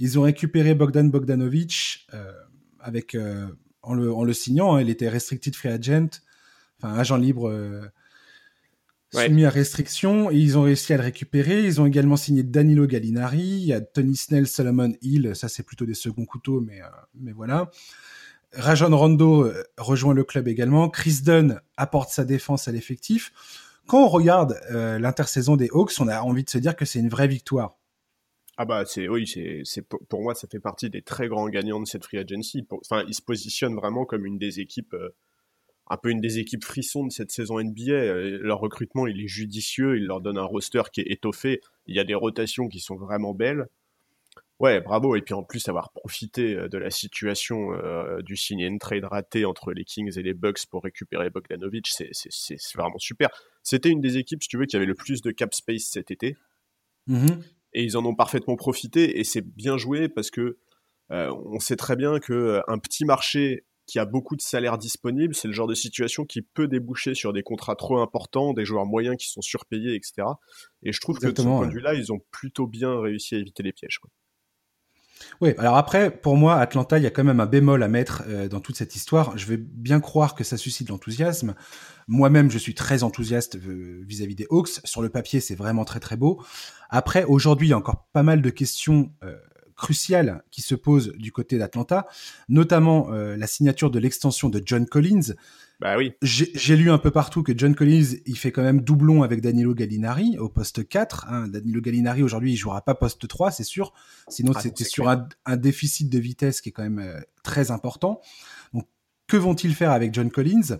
[0.00, 2.32] Ils ont récupéré Bogdan Bogdanovic euh,
[2.80, 3.16] avec,
[3.82, 4.74] en, le, en le signant.
[4.74, 6.20] Hein, il était restricted free agent,
[6.82, 7.88] enfin agent libre
[9.12, 10.30] soumis à restriction.
[10.30, 11.64] Et ils ont réussi à le récupérer.
[11.64, 13.38] Ils ont également signé Danilo Gallinari.
[13.38, 15.30] Il y a Tony Snell, Solomon Hill.
[15.34, 16.80] Ça, c'est plutôt des seconds couteaux, mais,
[17.14, 17.70] mais voilà.
[18.52, 20.88] Rajon Rondo euh, rejoint le club également.
[20.88, 23.32] Chris Dunn apporte sa défense à l'effectif.
[23.86, 26.98] Quand on regarde euh, l'intersaison des Hawks, on a envie de se dire que c'est
[26.98, 27.78] une vraie victoire.
[28.58, 31.84] Ah bah c'est oui c'est pour moi ça fait partie des très grands gagnants de
[31.84, 32.66] cette free agency.
[32.70, 35.14] enfin ils se positionnent vraiment comme une des équipes euh,
[35.90, 38.14] un peu une des équipes frissons de cette saison NBA.
[38.40, 41.60] Leur recrutement il est judicieux, il leur donne un roster qui est étoffé.
[41.86, 43.66] Il y a des rotations qui sont vraiment belles.
[44.58, 45.16] Ouais, bravo.
[45.16, 49.04] Et puis en plus, avoir profité euh, de la situation euh, du sign and trade
[49.04, 53.28] raté entre les Kings et les Bucks pour récupérer Bogdanovic, c'est vraiment super.
[53.62, 56.10] C'était une des équipes, si tu veux, qui avait le plus de cap space cet
[56.10, 56.36] été.
[57.08, 57.42] Mm-hmm.
[57.74, 59.18] Et ils en ont parfaitement profité.
[59.18, 60.58] Et c'est bien joué parce que
[61.12, 65.34] euh, on sait très bien que un petit marché qui a beaucoup de salaires disponibles,
[65.34, 68.86] c'est le genre de situation qui peut déboucher sur des contrats trop importants, des joueurs
[68.86, 70.26] moyens qui sont surpayés, etc.
[70.82, 73.38] Et je trouve que de ce point de vue-là, ils ont plutôt bien réussi à
[73.38, 73.98] éviter les pièges.
[73.98, 74.10] Quoi.
[75.40, 78.22] Oui, alors après, pour moi, Atlanta, il y a quand même un bémol à mettre
[78.28, 79.36] euh, dans toute cette histoire.
[79.36, 81.54] Je vais bien croire que ça suscite l'enthousiasme.
[82.08, 84.80] Moi-même, je suis très enthousiaste euh, vis-à-vis des Hawks.
[84.84, 86.42] Sur le papier, c'est vraiment très très beau.
[86.90, 89.36] Après, aujourd'hui, il y a encore pas mal de questions euh,
[89.76, 92.06] cruciales qui se posent du côté d'Atlanta,
[92.48, 95.34] notamment la signature de l'extension de John Collins.
[95.78, 96.14] Bah oui.
[96.22, 99.74] J'ai lu un peu partout que John Collins, il fait quand même doublon avec Danilo
[99.74, 101.26] Gallinari au poste 4.
[101.28, 101.48] Hein.
[101.48, 103.92] Danilo Gallinari, aujourd'hui, il jouera pas poste 3, c'est sûr.
[104.28, 108.22] Sinon, ah, c'était sur un, déficit de vitesse qui est quand même euh, très important.
[108.72, 108.86] Donc,
[109.26, 110.78] que vont-ils faire avec John Collins?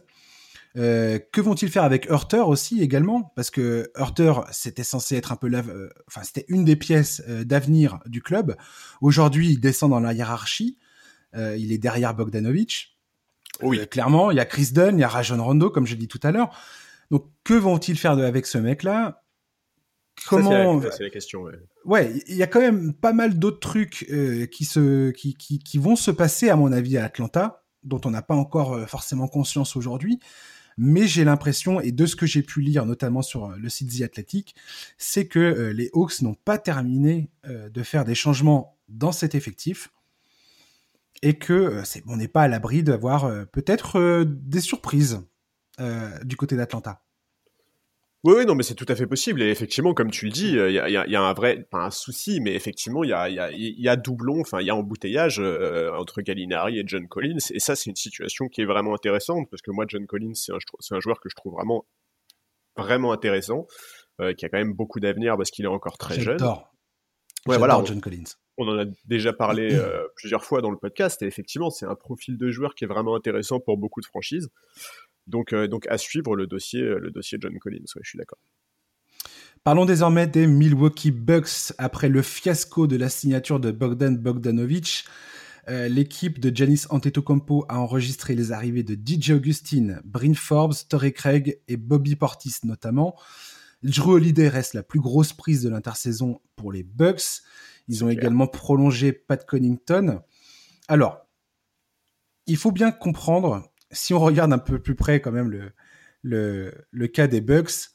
[0.79, 3.35] Euh, que vont-ils faire avec Hurter aussi également?
[3.37, 8.01] Parce que Hurter, c'était censé être un peu, euh, enfin, c'était une des pièces d'avenir
[8.07, 8.57] du club.
[9.03, 10.79] Aujourd'hui, il descend dans la hiérarchie.
[11.35, 12.96] il est derrière Bogdanovic.
[13.63, 13.81] Oui.
[13.81, 16.09] Euh, clairement, il y a Chris Dunn, il y a Rajon Rondo, comme je dis
[16.09, 16.51] tout à l'heure.
[17.11, 19.23] Donc, que vont-ils faire avec ce mec-là?
[20.29, 21.45] Comment C'est la, question.
[21.85, 22.13] Ouais.
[22.27, 25.79] il y a quand même pas mal d'autres trucs euh, qui se, qui, qui, qui,
[25.79, 29.29] vont se passer à mon avis à Atlanta, dont on n'a pas encore euh, forcément
[29.29, 30.19] conscience aujourd'hui.
[30.79, 34.03] Mais j'ai l'impression, et de ce que j'ai pu lire, notamment sur le site The
[34.03, 34.55] Athletic,
[34.99, 39.89] c'est que les Hawks n'ont pas terminé de faire des changements dans cet effectif
[41.23, 45.21] et que euh, c'est, on n'est pas à l'abri d'avoir euh, peut-être euh, des surprises
[46.25, 47.03] du côté d'Atlanta.
[48.25, 49.43] Oui, oui, non, mais c'est tout à fait possible.
[49.43, 52.55] Et effectivement, comme tu le dis, il y, a, un vrai, pas un souci, mais
[52.55, 56.85] effectivement, il y a, y a, doublon, enfin, il y a embouteillage entre Gallinari et
[56.87, 57.37] John Collins.
[57.51, 60.53] Et ça, c'est une situation qui est vraiment intéressante parce que moi, John Collins, c'est
[60.53, 60.57] un,
[60.93, 61.85] un, joueur que je trouve vraiment,
[62.79, 63.67] vraiment intéressant,
[64.19, 66.39] qui a quand même beaucoup d'avenir parce qu'il est encore très jeune.
[67.47, 71.23] Ouais, voilà, John Collins on en a déjà parlé euh, plusieurs fois dans le podcast,
[71.23, 74.49] et effectivement, c'est un profil de joueur qui est vraiment intéressant pour beaucoup de franchises.
[75.27, 78.39] Donc, euh, donc à suivre le dossier, euh, le dossier John Collins, je suis d'accord.
[79.65, 81.73] Parlons désormais des Milwaukee Bucks.
[81.79, 85.05] Après le fiasco de la signature de Bogdan Bogdanovic,
[85.67, 91.59] l'équipe de Janis Antetokounmpo a enregistré les arrivées de DJ Augustine, Bryn Forbes, Torrey Craig
[91.67, 93.17] et Bobby Portis notamment.
[93.87, 97.43] Drew Holiday reste la plus grosse prise de l'intersaison pour les Bucks.
[97.87, 100.23] Ils ont également prolongé Pat Connington.
[100.89, 101.25] Alors,
[102.47, 105.51] il faut bien comprendre, si on regarde un peu plus près quand même
[106.23, 107.91] le, le, cas des Bucks,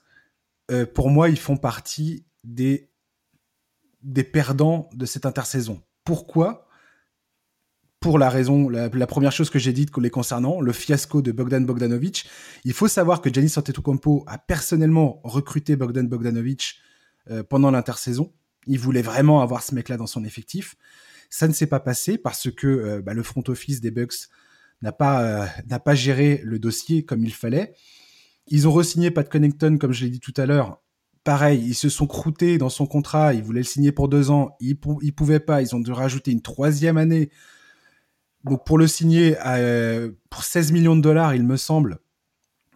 [0.71, 2.89] euh, pour moi, ils font partie des,
[4.01, 5.83] des perdants de cette intersaison.
[6.05, 6.69] Pourquoi?
[8.01, 11.63] Pour la raison, la, première chose que j'ai dite les concernant, le fiasco de Bogdan
[11.63, 12.27] Bogdanovic.
[12.65, 16.79] Il faut savoir que Giannis Antetokounmpo a personnellement recruté Bogdan Bogdanovic
[17.29, 18.33] euh, pendant l'intersaison.
[18.65, 20.75] Il voulait vraiment avoir ce mec-là dans son effectif.
[21.29, 24.29] Ça ne s'est pas passé parce que euh, bah, le front office des Bucks
[24.81, 27.75] n'a pas euh, pas géré le dossier comme il fallait.
[28.47, 30.81] Ils ont re-signé Pat Connington, comme je l'ai dit tout à l'heure.
[31.23, 33.35] Pareil, ils se sont croûtés dans son contrat.
[33.35, 34.55] Ils voulaient le signer pour deux ans.
[34.59, 35.61] Ils, ne pouvaient pas.
[35.61, 37.29] Ils ont dû rajouter une troisième année.
[38.43, 41.99] Donc pour le signer euh, pour 16 millions de dollars, il me semble,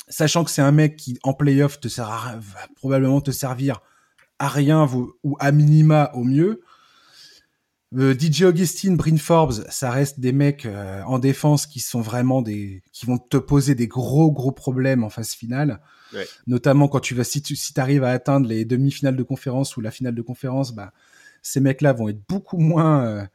[0.08, 2.08] sachant que c'est un mec qui en playoff te sert
[2.40, 3.82] va probablement te servir
[4.38, 4.88] à rien
[5.24, 6.62] ou à minima au mieux.
[7.98, 12.42] Euh, DJ Augustine, Bryn Forbes, ça reste des mecs euh, en défense qui sont vraiment
[12.42, 15.80] des, qui vont te poser des gros gros problèmes en phase finale.
[16.14, 16.28] Ouais.
[16.48, 19.82] Notamment quand tu vas, si tu si arrives à atteindre les demi-finales de conférence ou
[19.82, 20.92] la finale de conférence, bah
[21.42, 23.26] ces mecs-là vont être beaucoup moins euh,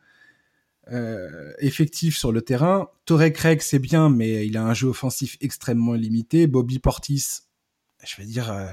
[0.91, 2.89] euh, effectifs sur le terrain.
[3.05, 6.47] Torrey Craig, c'est bien, mais il a un jeu offensif extrêmement limité.
[6.47, 7.41] Bobby Portis,
[8.05, 8.67] je vais dire, euh,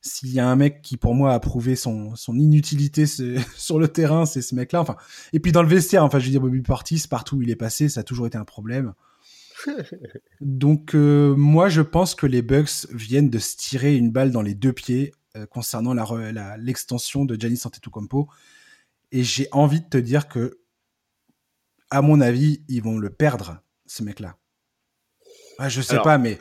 [0.00, 3.04] s'il y a un mec qui pour moi a prouvé son, son inutilité
[3.56, 4.80] sur le terrain, c'est ce mec-là.
[4.80, 4.96] Enfin,
[5.32, 7.56] et puis dans le vestiaire, enfin, je veux dire, Bobby Portis, partout où il est
[7.56, 8.92] passé, ça a toujours été un problème.
[10.40, 14.42] Donc euh, moi, je pense que les Bucks viennent de se tirer une balle dans
[14.42, 18.28] les deux pieds euh, concernant la re- la- l'extension de Giannis Antetokounmpo.
[19.10, 20.58] Et j'ai envie de te dire que,
[21.90, 24.36] à mon avis, ils vont le perdre, ce mec-là.
[25.58, 26.38] Ah, je sais Alors, pas, mais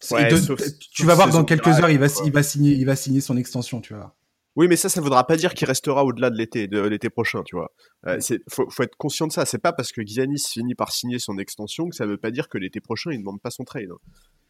[0.00, 0.60] c'est- ouais, de- sauf-
[0.92, 2.22] tu vas voir dans quelques heures, il va, quoi.
[2.26, 4.14] il va signer, il va signer son extension, tu vois.
[4.56, 7.42] Oui, mais ça, ça voudra pas dire qu'il restera au-delà de l'été, de l'été prochain,
[7.44, 7.70] tu vois.
[8.06, 9.44] Euh, c'est, faut, faut être conscient de ça.
[9.46, 12.48] C'est pas parce que Giannis finit par signer son extension que ça veut pas dire
[12.48, 13.90] que l'été prochain il ne demande pas son trade.
[13.92, 13.98] hein.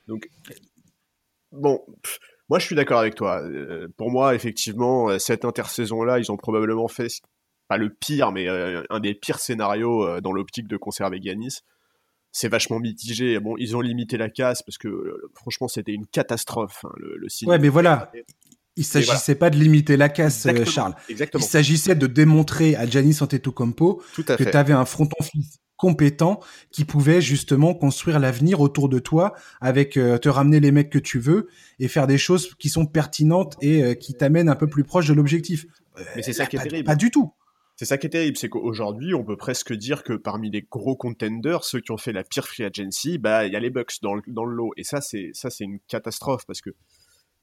[0.07, 0.27] Donc,
[1.53, 3.43] bon, pff, moi je suis d'accord avec toi.
[3.43, 7.09] Euh, pour moi, effectivement, euh, cette intersaison-là, ils ont probablement fait
[7.69, 11.61] pas le pire, mais euh, un des pires scénarios euh, dans l'optique de conserver Giannis.
[12.33, 13.39] C'est vachement mitigé.
[13.41, 16.85] Bon, ils ont limité la casse parce que euh, franchement, c'était une catastrophe.
[16.85, 17.29] hein, le, le.
[17.47, 18.11] Ouais, mais voilà.
[18.77, 20.71] Il s'agissait pas de limiter la casse, Exactement.
[20.71, 20.95] Charles.
[21.09, 21.43] Exactement.
[21.43, 25.59] Il s'agissait de démontrer à Giannis Antetokounmpo Tout à que tu avais un front office
[25.79, 26.41] compétent
[26.71, 30.99] qui pouvait justement construire l'avenir autour de toi avec euh, te ramener les mecs que
[30.99, 31.49] tu veux
[31.79, 35.07] et faire des choses qui sont pertinentes et euh, qui t'amènent un peu plus proche
[35.07, 35.67] de l'objectif.
[35.97, 36.87] Euh, Mais c'est ça qui est pas, terrible.
[36.87, 37.33] Pas du tout.
[37.79, 40.97] C'est ça qui est terrible, c'est qu'aujourd'hui, on peut presque dire que parmi les gros
[40.97, 44.03] contenders, ceux qui ont fait la pire free agency, bah, il y a les Bucks
[44.03, 44.73] dans le, lot.
[44.77, 46.71] Et ça, c'est, ça, c'est une catastrophe parce que,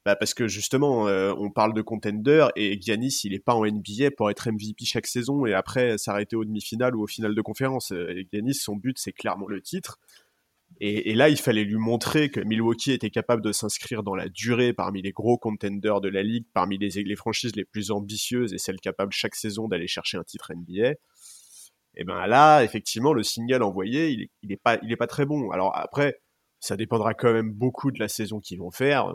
[0.03, 3.65] bah, parce que justement, euh, on parle de contender et Giannis, il est pas en
[3.65, 7.41] NBA pour être MVP chaque saison et après s'arrêter aux demi-finales ou aux finales de
[7.41, 7.93] conférence.
[7.93, 9.99] Euh, Et Giannis, son but, c'est clairement le titre.
[10.81, 14.73] Et, là, il fallait lui montrer que Milwaukee était capable de s'inscrire dans la durée
[14.73, 18.81] parmi les gros contenders de la ligue, parmi les, franchises les plus ambitieuses et celles
[18.81, 20.95] capables chaque saison d'aller chercher un titre NBA.
[21.97, 25.49] Et ben là, effectivement, le signal envoyé, il est, il est pas, pas très bon.
[25.51, 26.19] Alors après,
[26.59, 29.13] ça dépendra quand même beaucoup de la saison qu'ils vont faire.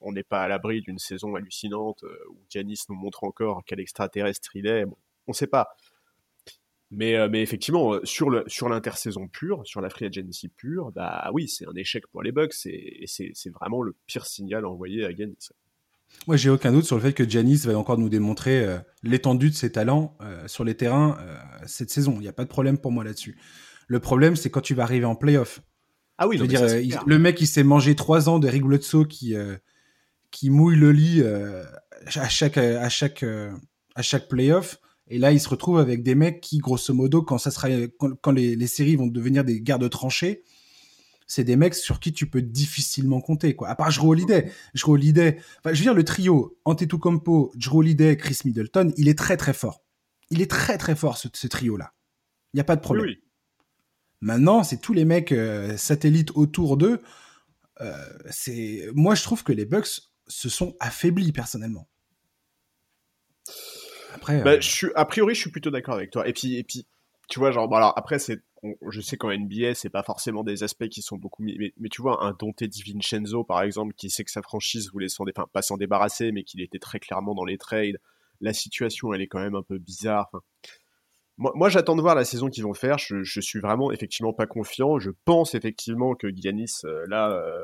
[0.00, 3.80] On- n'est pas à l'abri d'une saison hallucinante euh, où Giannis nous montre encore quel
[3.80, 4.84] extraterrestre il est.
[5.26, 5.68] On sait pas.
[6.92, 10.90] Mais, euh, mais effectivement, euh, sur le sur l'intersaison pure, sur la free agency pure,
[10.92, 14.66] bah oui, c'est un échec pour les Bucks et, et c'est vraiment le pire signal
[14.66, 15.50] envoyé à Giannis.
[16.26, 19.50] Moi, j'ai aucun doute sur le fait que Giannis va encore nous démontrer euh, l'étendue
[19.50, 21.36] de ses talents euh, sur les terrains euh,
[21.66, 22.14] cette saison.
[22.16, 23.38] Il n'y a pas de problème pour moi là-dessus.
[23.86, 25.60] Le problème, c'est quand tu vas arriver en playoff.
[26.18, 28.48] Ah oui, Je veux dire, ça, il- le mec, il s'est mangé trois ans de
[28.50, 29.34] Bledsoe qui
[30.32, 33.24] qui mouille le lit à chaque à chaque
[33.94, 34.78] à chaque playoff.
[35.10, 38.14] Et là, il se retrouve avec des mecs qui, grosso modo, quand ça sera quand,
[38.20, 40.44] quand les, les séries vont devenir des guerres de tranchées,
[41.26, 43.54] c'est des mecs sur qui tu peux difficilement compter.
[43.54, 43.68] Quoi.
[43.68, 45.38] À part Jrue Holiday, Jrue Holiday.
[45.58, 49.52] Enfin, je veux dire, le trio Antetokounmpo, Jrue Holiday, Chris Middleton, il est très très
[49.52, 49.84] fort.
[50.30, 51.92] Il est très très fort ce, ce trio-là.
[52.52, 53.06] Il n'y a pas de problème.
[53.06, 53.18] oui.
[54.20, 57.00] Maintenant, c'est tous les mecs euh, satellites autour d'eux.
[57.80, 57.94] Euh,
[58.30, 61.88] c'est moi, je trouve que les Bucks se sont affaiblis personnellement.
[64.38, 66.26] Après, Bah, euh, je suis, a priori, je suis plutôt d'accord avec toi.
[66.28, 66.86] Et puis, et puis,
[67.28, 70.42] tu vois, genre, bon, alors après, c'est, on- je sais qu'en NBA, c'est pas forcément
[70.44, 73.94] des aspects qui sont beaucoup mis, mais, mais tu vois, un Dante DiVincenzo, par exemple,
[73.94, 76.98] qui sait que sa franchise voulait s'en, enfin, pas s'en débarrasser, mais qu'il était très
[77.00, 77.98] clairement dans les trades.
[78.40, 80.28] La situation, elle est quand même un peu bizarre.
[80.32, 80.42] Enfin,
[81.38, 82.98] moi, moi, j'attends de voir la saison qu'ils vont faire.
[82.98, 84.98] Je, je suis vraiment, effectivement, pas confiant.
[84.98, 87.62] Je pense effectivement que Giannis, euh, là, euh,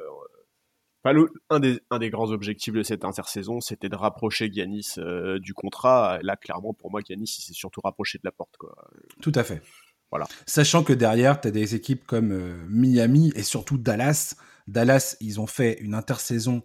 [1.09, 5.39] Enfin, un, des, un des grands objectifs de cette intersaison, c'était de rapprocher Giannis euh,
[5.39, 6.19] du contrat.
[6.23, 8.57] Là, clairement, pour moi, Giannis, il s'est surtout rapproché de la porte.
[8.59, 8.75] Quoi.
[9.23, 9.63] tout à fait.
[10.11, 10.27] Voilà.
[10.47, 14.37] Sachant que derrière, tu as des équipes comme euh, Miami et surtout Dallas.
[14.69, 16.63] Dallas, ils ont fait une intersaison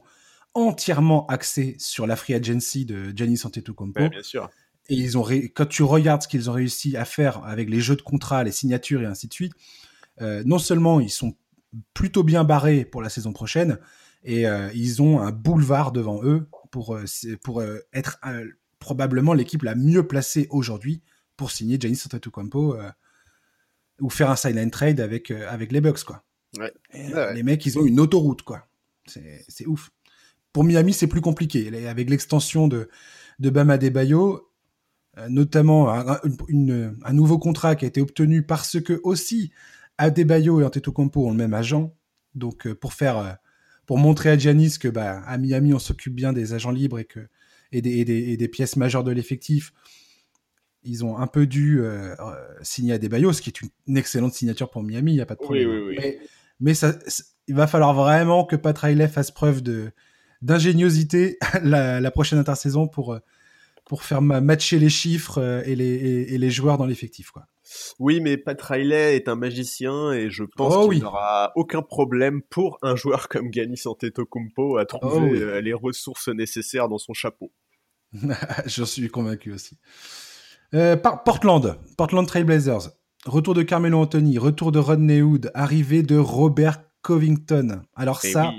[0.54, 4.00] entièrement axée sur la free agency de Giannis Antetokounmpo.
[4.02, 4.50] Ouais, bien sûr.
[4.90, 7.80] Et ils ont ré- quand tu regardes ce qu'ils ont réussi à faire avec les
[7.80, 9.54] jeux de contrat, les signatures et ainsi de suite,
[10.22, 11.36] euh, non seulement ils sont
[11.94, 13.80] plutôt bien barrés pour la saison prochaine,
[14.24, 17.06] et euh, ils ont un boulevard devant eux pour, euh,
[17.44, 18.20] pour euh, être
[18.80, 21.02] probablement l'équipe la mieux placée aujourd'hui
[21.38, 22.78] pour signer Giannis Antetokounmpo
[24.00, 26.04] ou faire un sign and trade avec, avec les Bucks.
[26.04, 26.24] Quoi.
[26.58, 26.72] Ouais.
[26.94, 27.34] Et, Ouais, ouais.
[27.36, 28.42] Les mecs, ils ont une autoroute.
[28.42, 28.68] quoi.
[29.06, 29.92] C'est ouf.
[30.54, 31.86] Pour Miami, c'est plus compliqué.
[31.88, 32.90] Avec l'extension de,
[33.40, 34.50] de Bam Adebayo,
[35.18, 39.52] euh, notamment un, une- une- un nouveau contrat qui a été obtenu parce que aussi
[39.98, 41.96] Adebayo et Antetokounmpo ont le même agent.
[42.36, 43.38] Donc pour faire,
[43.92, 47.04] pour montrer à Giannis que bah, à Miami on s'occupe bien des agents libres et
[47.04, 47.20] que
[47.74, 49.74] et des, et des- et des pièces majeures de l'effectif.
[50.86, 54.34] ils ont un peu dû euh, euh, signer à Debayo, ce qui est une, excellente
[54.34, 55.70] signature pour Miami, il n'y a pas de problème.
[55.70, 56.18] Oui, oui, oui.
[56.62, 56.98] Mais, ça,
[57.48, 59.92] il va falloir vraiment que Pat Riley fasse preuve de
[60.42, 63.20] d'ingéniosité la, la, prochaine intersaison pour
[63.92, 65.84] pour faire matcher les chiffres et les,
[66.34, 67.46] et, les joueurs dans l'effectif, quoi.
[68.00, 72.42] Oui, mais Pat Riley est un magicien et je pense oh qu'il n'aura aucun problème
[72.42, 77.52] pour un joueur comme Giannis Antetokounmpo à trouver oh les ressources nécessaires dans son chapeau.
[78.66, 79.78] J'en suis convaincu aussi.
[80.74, 82.92] Euh, Portland, Portland Trailblazers.
[83.26, 87.82] Retour de Carmelo Anthony, retour de Rodney Hood, arrivée de Robert Covington.
[87.98, 88.54] Alors eh ça,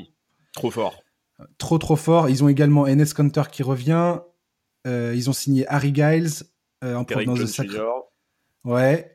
[0.52, 1.02] trop fort.
[1.56, 2.28] Trop trop fort.
[2.28, 4.18] Ils ont également Enes Kanter qui revient.
[4.86, 6.44] Euh, ils ont signé Harry Giles
[6.84, 7.80] euh, en provenance de.
[8.64, 9.12] Ouais.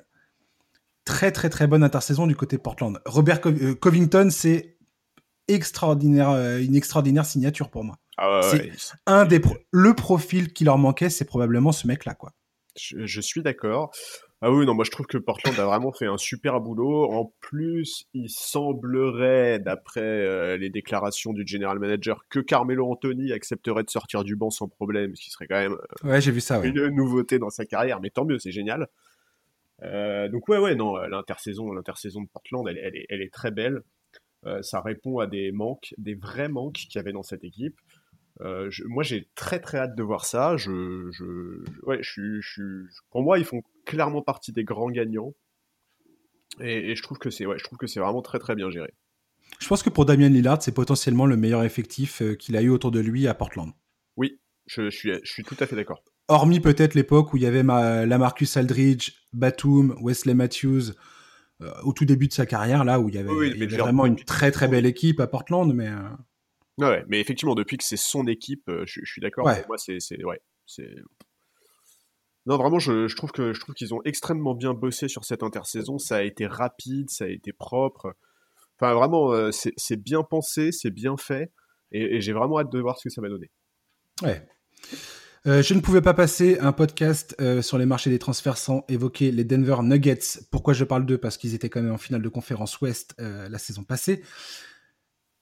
[1.05, 2.99] Très très très bonne intersaison du côté Portland.
[3.05, 3.39] Robert
[3.79, 4.77] Covington, c'est
[5.47, 7.97] extraordinaire, une extraordinaire signature pour moi.
[8.17, 8.71] Ah c'est
[9.05, 9.39] un des
[9.71, 12.33] le profil qui leur manquait, c'est probablement ce mec-là, quoi.
[12.75, 13.91] Je, suis d'accord.
[14.41, 17.11] Ah oui, non, moi je trouve que Portland a vraiment fait un super boulot.
[17.11, 23.83] En plus, il semblerait, d'après euh, les déclarations du general manager, que Carmelo Anthony accepterait
[23.83, 26.41] de sortir du banc sans problème, ce qui serait quand même euh, ouais, j'ai vu
[26.41, 27.99] ça, une nouveauté dans sa carrière.
[27.99, 28.87] Mais tant mieux, c'est génial.
[29.81, 33.81] Euh, donc ouais, ouais, non, l'intersaison, l'intersaison de Portland, elle, est, elle est très belle.
[34.61, 37.79] ça répond à des manques, des vrais manques qu'il y avait dans cette équipe.
[38.41, 40.57] Euh, moi, j'ai très très hâte de voir ça.
[40.57, 42.61] Je, je, ouais, je, je,
[43.09, 45.33] pour moi, ils font clairement partie des grands gagnants.
[46.59, 48.93] Et, je trouve que c'est, ouais, je trouve que c'est vraiment très très bien géré.
[49.59, 52.69] Je pense que pour Damien Lillard, c'est potentiellement le meilleur effectif euh, qu'il a eu
[52.69, 53.71] autour de lui à Portland.
[54.17, 56.03] Oui, je, suis, je suis tout à fait d'accord.
[56.27, 60.91] Hormis peut-être l'époque où il y avait ma, Lamarcus Aldridge, Batum, Wesley Matthews,
[61.61, 64.51] euh, au tout début de sa carrière, là où il y avait, vraiment une très
[64.51, 65.89] très belle équipe à Portland, mais.
[66.77, 69.45] Ouais, mais effectivement, depuis que c'est son équipe, euh, je, suis d'accord.
[69.67, 70.89] Moi, c'est, ouais, c'est.
[72.45, 75.97] Non, vraiment, je, trouve que je trouve qu'ils ont extrêmement bien bossé sur cette intersaison.
[75.97, 78.15] Ça a été rapide, ça a été propre.
[78.79, 81.51] Enfin, vraiment, euh, c'est bien pensé, c'est bien fait,
[81.91, 83.49] et, j'ai vraiment hâte de voir ce que ça va donner.
[84.21, 84.47] Ouais.
[85.47, 89.31] Euh, je ne pouvais pas passer un podcast sur les marchés des transferts sans évoquer
[89.31, 90.41] les Denver Nuggets.
[90.51, 91.17] Pourquoi je parle d'eux?
[91.17, 94.21] Parce qu'ils étaient quand même en finale de conférence Ouest la saison passée.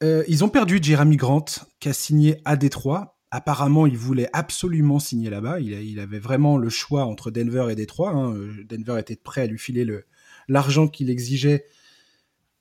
[0.04, 1.46] Euh, ils ont perdu Jeremy Grant,
[1.80, 3.18] qui a signé à Détroit.
[3.32, 5.60] Apparemment, il voulait absolument signer là-bas.
[5.60, 8.12] Il, avait vraiment le choix entre Denver et Détroit.
[8.12, 8.34] Hein.
[8.34, 9.86] Euh, Denver était prêt à lui filer
[10.48, 11.66] l'argent qu'il exigeait.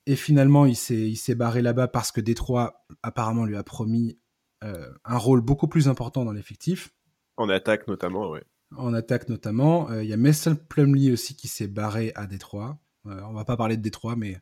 [0.05, 4.19] Et finalement, il s'est barré là-bas parce que Détroit, apparemment, lui a promis
[4.63, 6.93] euh, un rôle beaucoup plus important dans l'effectif.
[7.37, 8.39] En attaque notamment, oui.
[8.75, 9.91] En attaque notamment.
[9.93, 12.77] Il y a Mason Plumlee aussi qui s'est barré à Détroit.
[13.05, 14.37] on va pas parler de Détroit, mais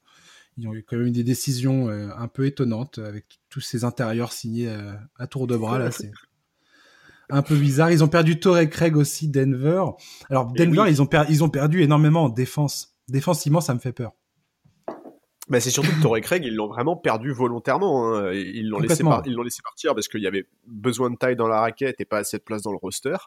[0.58, 4.32] ils ont eu quand même des décisions euh, un peu étonnantes avec tous ces intérieurs
[4.32, 5.92] signés euh, à tour de bras là.
[5.92, 6.12] C'est
[7.30, 7.92] un peu bizarre.
[7.92, 9.84] Ils ont perdu Torrey Craig aussi, Denver.
[10.30, 12.96] Alors Denver, ils ont ils ont perdu énormément en défense.
[13.08, 14.14] Défensivement, ça me fait peur.
[15.50, 18.16] Bah, c'est surtout que Torrey Craig, ils l'ont vraiment perdu volontairement.
[18.16, 18.32] Hein.
[18.34, 22.00] Ils l'ont laissé, laissé, partir parce qu'il y avait besoin de taille dans la raquette
[22.00, 23.18] et pas assez de place dans le roster.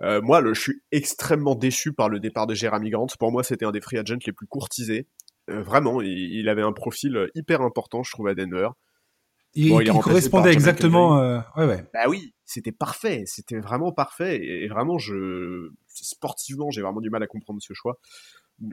[0.00, 3.06] Euh, moi, je suis extrêmement déçu par le départ de Jeremy Grant.
[3.18, 5.06] Pour moi, c'était un des free agents les plus courtisés.
[5.48, 8.68] Euh, vraiment, il, avait un profil hyper important, je trouve, à Denver.
[9.54, 11.18] Il, correspondait exactement.
[11.18, 11.84] Euh, ouais, ouais.
[11.94, 14.40] Bah oui, c'était parfait, c'était vraiment parfait.
[14.42, 17.98] Et, vraiment, je sportivement, j'ai vraiment du mal à comprendre ce choix.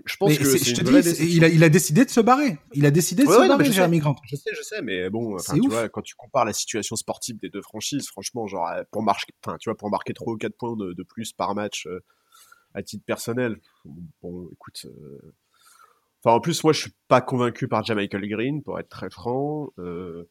[0.05, 2.57] Je pense que je te dis, il a, il a décidé de se barrer.
[2.73, 4.15] Il a décidé de se barrer, Jérémy Grant.
[4.26, 7.49] Je sais, je sais, mais bon, tu vois, quand tu compares la situation sportive des
[7.49, 11.03] deux franchises, franchement, genre pour marquer, tu vois, pour marquer 3 ou 4 points de,
[11.03, 12.03] plus par match euh,
[12.73, 13.57] à titre personnel,
[14.21, 14.88] bon, écoute,
[16.34, 19.69] en plus, moi, je suis pas convaincu par Jamichael Green, pour être très franc.
[19.80, 20.28] Euh...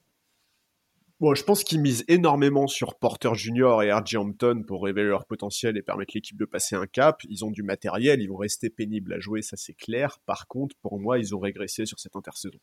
[1.21, 4.17] Bon, je pense qu'ils misent énormément sur Porter Junior et R.J.
[4.17, 7.21] Hampton pour révéler leur potentiel et permettre l'équipe de passer un cap.
[7.29, 10.19] Ils ont du matériel, ils vont rester pénibles à jouer, ça c'est clair.
[10.27, 12.59] Par contre, pour moi, ils ont régressé sur cette intersaison.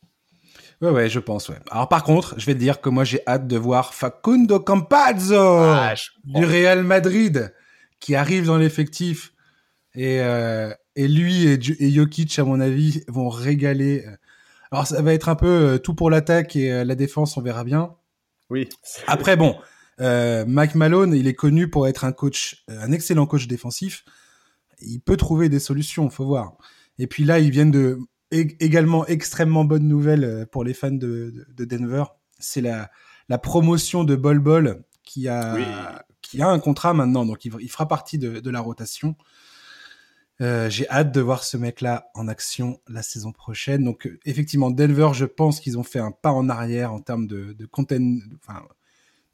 [0.82, 1.56] Ouais, ouais, je pense, ouais.
[1.70, 5.34] Alors par contre, je vais te dire que moi j'ai hâte de voir Facundo Campazzo
[5.36, 7.54] ah, du Real Madrid
[8.00, 9.31] qui arrive dans l'effectif
[9.94, 14.04] et, euh, et lui et, Jokic, à mon avis, vont régaler.
[14.70, 17.42] Alors ça va être un peu euh, tout pour l'attaque et euh, la défense, on
[17.42, 17.94] verra bien.
[18.50, 18.68] Oui.
[19.06, 19.56] Après, bon,
[20.00, 24.04] euh, Mike Malone, il est connu pour être un coach, un excellent coach défensif.
[24.80, 26.54] Il peut trouver des solutions, faut voir.
[26.98, 27.98] Et puis là, ils viennent de
[28.30, 32.04] également extrêmement bonne nouvelle pour les fans de, Denver.
[32.38, 32.90] C'est la,
[33.28, 37.86] la promotion de Bol Bol qui a, qui a un contrat maintenant, donc il, fera
[37.86, 39.16] partie de, de la rotation.
[40.40, 43.84] Euh, j'ai hâte de voir ce mec-là en action la saison prochaine.
[43.84, 47.26] Donc, euh, effectivement, Denver, je pense qu'ils ont fait un pas en arrière en termes
[47.26, 47.68] de, de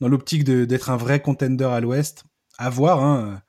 [0.00, 2.24] dans l'optique d'être un vrai contender à l'Ouest.
[2.58, 3.42] À voir, hein.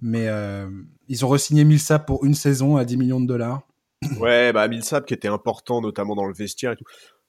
[0.00, 0.68] Mais, euh,
[1.08, 3.62] Ils ont re-signé Millsap pour une saison à 10 millions de dollars.
[4.20, 6.84] Ouais, bah Millsap qui était important notamment dans le vestiaire et tout.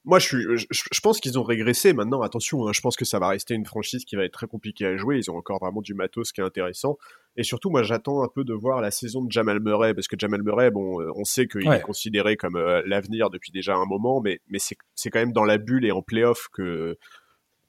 [0.08, 2.22] Moi, je, suis, je, pense qu'ils ont régressé maintenant.
[2.22, 4.86] Attention, hein, je pense que ça va rester une franchise qui va être très compliquée
[4.86, 5.18] à jouer.
[5.18, 6.97] Ils ont encore vraiment du matos qui est intéressant.
[7.36, 10.16] Et surtout, moi, j'attends un peu de voir la saison de Jamal Murray, parce que
[10.18, 13.86] Jamal Murray, bon, euh, on sait qu'il est considéré comme euh, l'avenir depuis déjà un
[13.86, 16.97] moment, mais, mais c'est quand même dans la bulle et en playoff que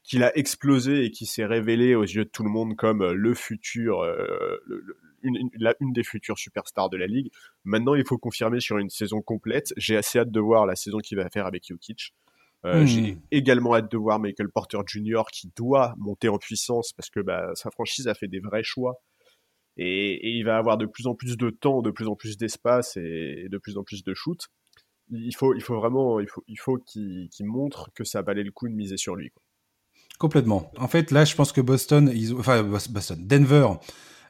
[0.05, 3.15] qu'il a explosé et qui s'est révélé aux yeux de tout le monde comme euh,
[3.15, 4.05] le futur,
[5.25, 7.33] une, la, une des futures superstars de la ligue.
[7.65, 9.75] Maintenant, il faut confirmer sur une saison complète.
[9.77, 12.15] J'ai assez hâte de voir la saison qu'il va faire avec Jokic.
[12.65, 13.21] Euh, j'ai hmm.
[13.31, 15.23] également hâte de voir Michael Porter Jr.
[15.33, 19.01] qui doit monter en puissance parce que bah, sa franchise a fait des vrais choix
[19.77, 22.97] et, il va avoir de plus en plus de temps, de plus en plus d'espace
[22.97, 24.41] et, de plus en plus de shoot.
[25.11, 28.51] Il faut, il faut vraiment, il faut, il faut qu'il montre que ça valait le
[28.51, 29.33] coup de miser sur lui.
[30.19, 30.73] Complètement.
[30.77, 33.69] En fait, là, je pense que Boston, ils enfin Boston, Denver,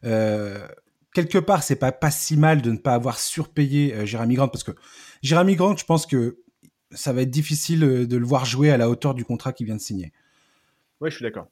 [0.05, 0.69] euh,
[1.15, 4.49] quelque part, c'est pas pas si mal de ne pas avoir surpayé euh, Jeremy Grant
[4.49, 4.73] parce que
[5.23, 6.43] Jeremy Grant, je pense que
[6.93, 9.67] ça va être difficile euh, de le voir jouer à la hauteur du contrat qu'il
[9.67, 10.13] vient de signer.
[11.01, 11.49] Oui, je suis d'accord.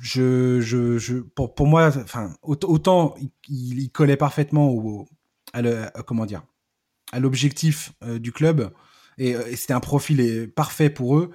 [0.00, 3.16] Je, je, je, pour, pour moi, enfin, autant
[3.48, 5.08] il, il, collait parfaitement au,
[5.52, 6.42] à le, comment dire,
[7.12, 8.70] à l'objectif euh, du club
[9.18, 11.30] et, euh, et c'était un profil parfait pour eux.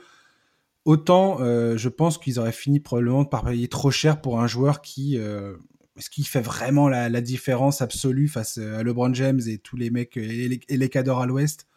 [0.86, 4.82] Autant, euh, je pense qu'ils auraient fini probablement par payer trop cher pour un joueur
[4.82, 9.78] qui, ce qui fait vraiment la, la, différence absolue face à LeBron James et tous
[9.78, 11.68] les mecs et les, et les cadors à l'Ouest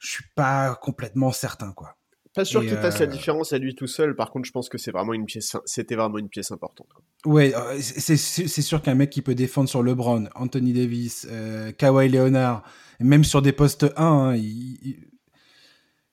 [0.00, 1.96] je suis pas complètement certain, quoi.
[2.34, 4.14] Pas sûr qu'il fasse la euh, différence à lui tout seul.
[4.14, 6.86] Par contre, je pense que c'est vraiment une pièce, c'était vraiment une pièce importante.
[7.26, 12.08] Ouais, euh, c'est sûr qu'un mec qui peut défendre sur LeBron, Anthony Davis, euh, Kawhi
[12.08, 12.62] Leonard,
[13.00, 15.08] même sur des postes 1, hein, il,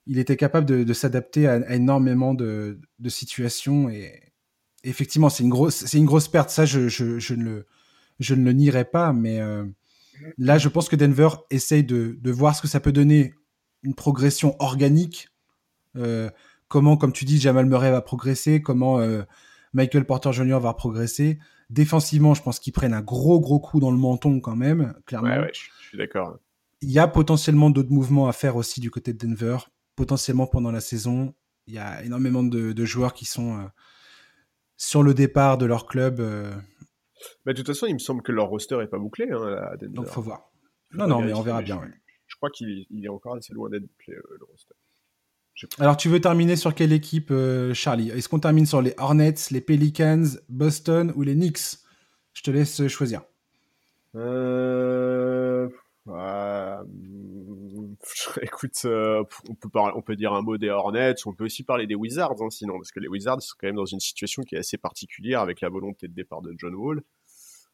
[0.07, 4.33] il, était capable de, de s'adapter à, énormément de, de, situations et
[4.83, 6.49] effectivement, c'est une grosse, c'est une grosse perte.
[6.49, 7.67] Ça, je, je, je, ne le,
[8.19, 9.65] je ne le nierai pas, mais euh,
[10.39, 13.33] là, je pense que Denver essaye de, de voir ce que ça peut donner
[13.87, 15.29] une progression organique.
[15.95, 16.29] Euh,
[16.67, 19.23] comment, comme tu dis, Jamal Murray va progresser, comment euh,
[19.73, 20.59] Michael Porter Jr.
[20.59, 21.39] va progresser.
[21.69, 25.29] Défensivement, je pense qu'ils prennent un gros gros coup dans le menton quand même, clairement.
[25.29, 26.37] Ouais, ouais, je suis d'accord.
[26.81, 29.57] Il y a potentiellement d'autres mouvements à faire aussi du côté de Denver,
[29.95, 31.33] potentiellement pendant la saison.
[31.65, 33.63] Il y a énormément de, joueurs qui sont euh,
[34.75, 36.21] sur le départ de leur club.
[37.45, 39.77] Mais de toute façon, il me semble que leur roster est pas bouclé hein, à
[39.77, 39.93] Denver.
[39.93, 40.51] Donc faut voir.
[40.91, 41.81] Non, non, mais on verra bien
[42.37, 44.75] crois qu'il est encore assez loin d'être bouclé, euh, le roster.
[45.79, 48.11] Alors, tu veux terminer sur quelle équipe, euh, Charlie?
[48.11, 51.79] Est-ce qu'on termine sur les Hornets, les Pelicans, Boston ou les Knicks?
[52.33, 53.23] Je te laisse choisir.
[54.15, 55.67] Euh...
[58.41, 61.87] écoute, euh, on, peut on peut dire un mot des Hornets, on peut aussi parler
[61.87, 64.55] des Wizards, hein, sinon, parce que les Wizards sont quand même dans une situation qui
[64.55, 67.01] est assez particulière avec la volonté de départ de John Wall.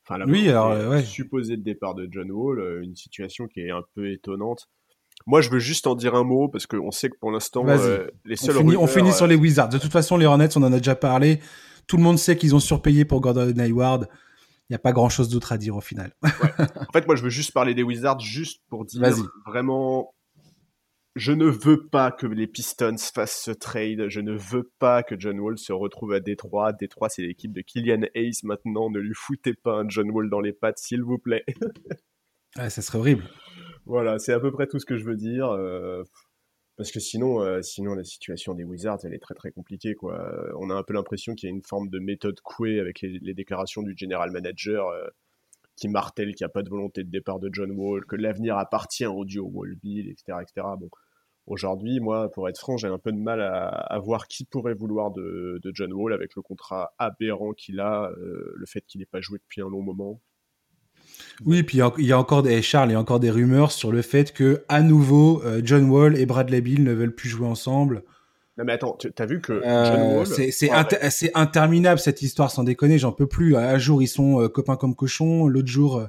[0.08, 1.04] Enfin, oui, alors, ouais.
[1.04, 4.68] supposé de départ de John Wall, euh, une situation qui est un peu étonnante.
[5.26, 8.08] Moi, je veux juste en dire un mot parce qu'on sait que pour l'instant, euh,
[8.26, 8.58] les seuls.
[8.58, 9.70] On finit, on finit sur les Wizards.
[9.70, 11.40] De toute façon, les Hornets, on en a déjà parlé.
[11.88, 14.10] Tout le monde sait qu'ils ont surpayé pour Gordon Hayward.
[14.70, 16.14] Il n'y a pas grand chose d'autre à dire au final.
[16.24, 16.30] ouais.
[16.90, 19.02] En fait, moi, je veux juste parler des Wizards, juste pour dire
[19.46, 20.14] vraiment
[21.16, 24.08] je ne veux pas que les Pistons fassent ce trade.
[24.10, 26.74] Je ne veux pas que John Wall se retrouve à Détroit.
[26.74, 28.90] Détroit, c'est l'équipe de Killian Hayes maintenant.
[28.90, 31.44] Ne lui foutez pas un John Wall dans les pattes, s'il vous plaît.
[32.58, 33.30] ouais, ça serait horrible.
[33.86, 35.50] Voilà, c'est à peu près tout ce que je veux dire.
[35.50, 36.04] Euh,
[36.78, 39.94] parce que sinon, euh, sinon la situation des Wizards, elle est très très compliquée.
[39.94, 40.20] Quoi.
[40.60, 43.34] On a un peu l'impression qu'il y a une forme de méthode couée avec les,
[43.36, 44.88] déclarations du general manager.
[44.88, 45.08] Euh,
[45.76, 48.58] qui martèle qu'il n'y a pas de volonté de départ de John Wall, que l'avenir
[48.58, 50.68] appartient au duo Wall-Bill, etc., etc.
[50.80, 50.90] Bon,
[51.46, 55.12] Aujourd'hui, moi, pour être franc, j'ai un peu de mal à, voir qui pourrait vouloir
[55.12, 59.20] de, John Wall avec le contrat aberrant qu'il a, euh, le fait qu'il n'ait pas
[59.20, 60.22] joué depuis un long moment.
[61.46, 63.92] Oui, puis il y a encore des Charles, il y a encore des rumeurs sur
[63.92, 67.48] le fait que à nouveau euh, John Wall et Bradley Bill ne veulent plus jouer
[67.48, 68.04] ensemble.
[68.58, 73.28] Non mais attends, t'as vu que euh, c'est interminable cette histoire, sans déconner, j'en peux
[73.28, 73.58] plus.
[73.58, 76.08] Un jour ils sont copains comme cochons, l'autre jour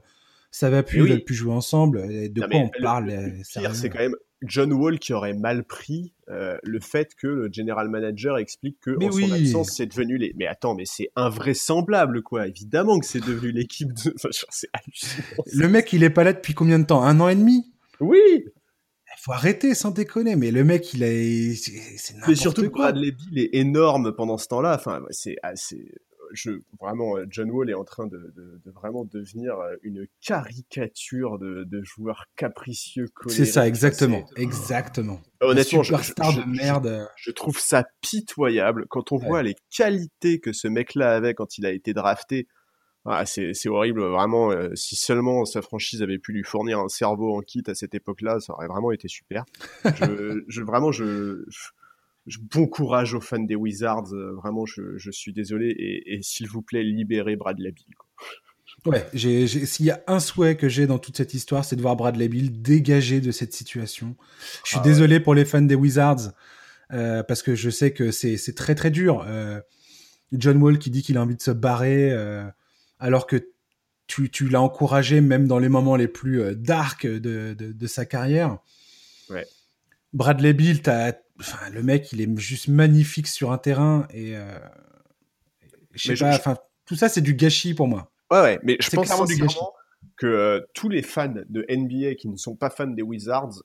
[0.53, 2.03] ça va plus, ils veulent plus jouer ensemble.
[2.31, 3.13] De quoi on parle
[3.43, 4.15] C'est quand même
[4.47, 8.91] John Wall qui aurait mal pris euh, le fait que le general manager explique que
[9.05, 10.33] en son absence c'est devenu les.
[10.37, 12.47] Mais attends, mais c'est invraisemblable quoi.
[12.47, 14.15] Évidemment que c'est devenu l'équipe de.
[14.31, 15.45] c'est hallucinant.
[15.53, 17.03] Le mec, il est pas là depuis combien de temps?
[17.03, 17.73] Un an et demi?
[18.01, 18.21] Oui.
[18.37, 20.37] Il faut arrêter sans déconner.
[20.37, 21.55] Mais le mec, il est.
[21.55, 22.29] C'est n'importe quoi.
[22.29, 24.75] Mais surtout Bradley Bill est énorme pendant ce temps-là.
[24.75, 25.87] Enfin, c'est assez
[26.33, 26.51] je,
[26.81, 28.33] vraiment, euh, John Wall est en train de,
[28.67, 33.07] vraiment devenir euh, une caricature de, joueur capricieux.
[33.27, 35.21] C'est ça, exactement, exactement.
[35.41, 37.09] Honnêtement, je, de merde.
[37.17, 41.67] Je, trouve ça pitoyable quand on voit les qualités que ce mec-là avait quand il
[41.67, 42.49] a été drafté.
[43.07, 44.51] Ah, c'est horrible, vraiment.
[44.51, 47.95] Euh, si seulement sa franchise avait pu lui fournir un cerveau en kit à cette
[47.95, 49.45] époque-là, ça aurait vraiment été super.
[49.85, 51.45] je, je, vraiment, je,
[52.41, 54.13] bon courage aux fans des Wizards.
[54.13, 55.69] Euh, vraiment, je, je suis désolé.
[55.69, 57.95] Et, et s'il vous plaît, libérez Bradley Bill.
[58.87, 61.97] Ouais, s'il y a un souhait que j'ai dans toute cette histoire, c'est de voir
[61.97, 64.15] Bradley Bill dégagé de cette situation.
[64.63, 66.33] Je suis ah désolé pour les fans des Wizards,
[66.93, 69.25] euh, parce que je sais que c'est très très dur.
[69.27, 69.61] Euh,
[70.33, 72.45] John Wall qui dit qu'il a envie de se barrer, euh,
[72.99, 73.49] alors que
[74.07, 78.05] tu, tu l'as encouragé même dans les moments les plus dark de, de, de, sa
[78.05, 78.59] carrière.
[79.31, 79.47] Ouais.
[80.15, 80.81] Bradley Bill,
[81.41, 84.59] enfin, le mec, il est juste magnifique sur un terrain et euh,
[85.93, 86.57] je sais pas, enfin,
[86.87, 88.13] tout ça c'est du gâchis pour moi.
[88.31, 89.11] Ouais, ouais, mais je pense
[90.17, 93.63] que euh, tous les fans de NBA qui ne sont pas fans des Wizards,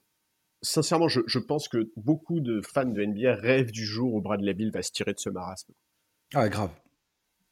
[0.62, 4.56] sincèrement, je, je, pense que beaucoup de fans de NBA rêvent du jour où Bradley
[4.56, 5.74] Bill va se tirer de ce marasme.
[6.34, 6.72] Ah, grave.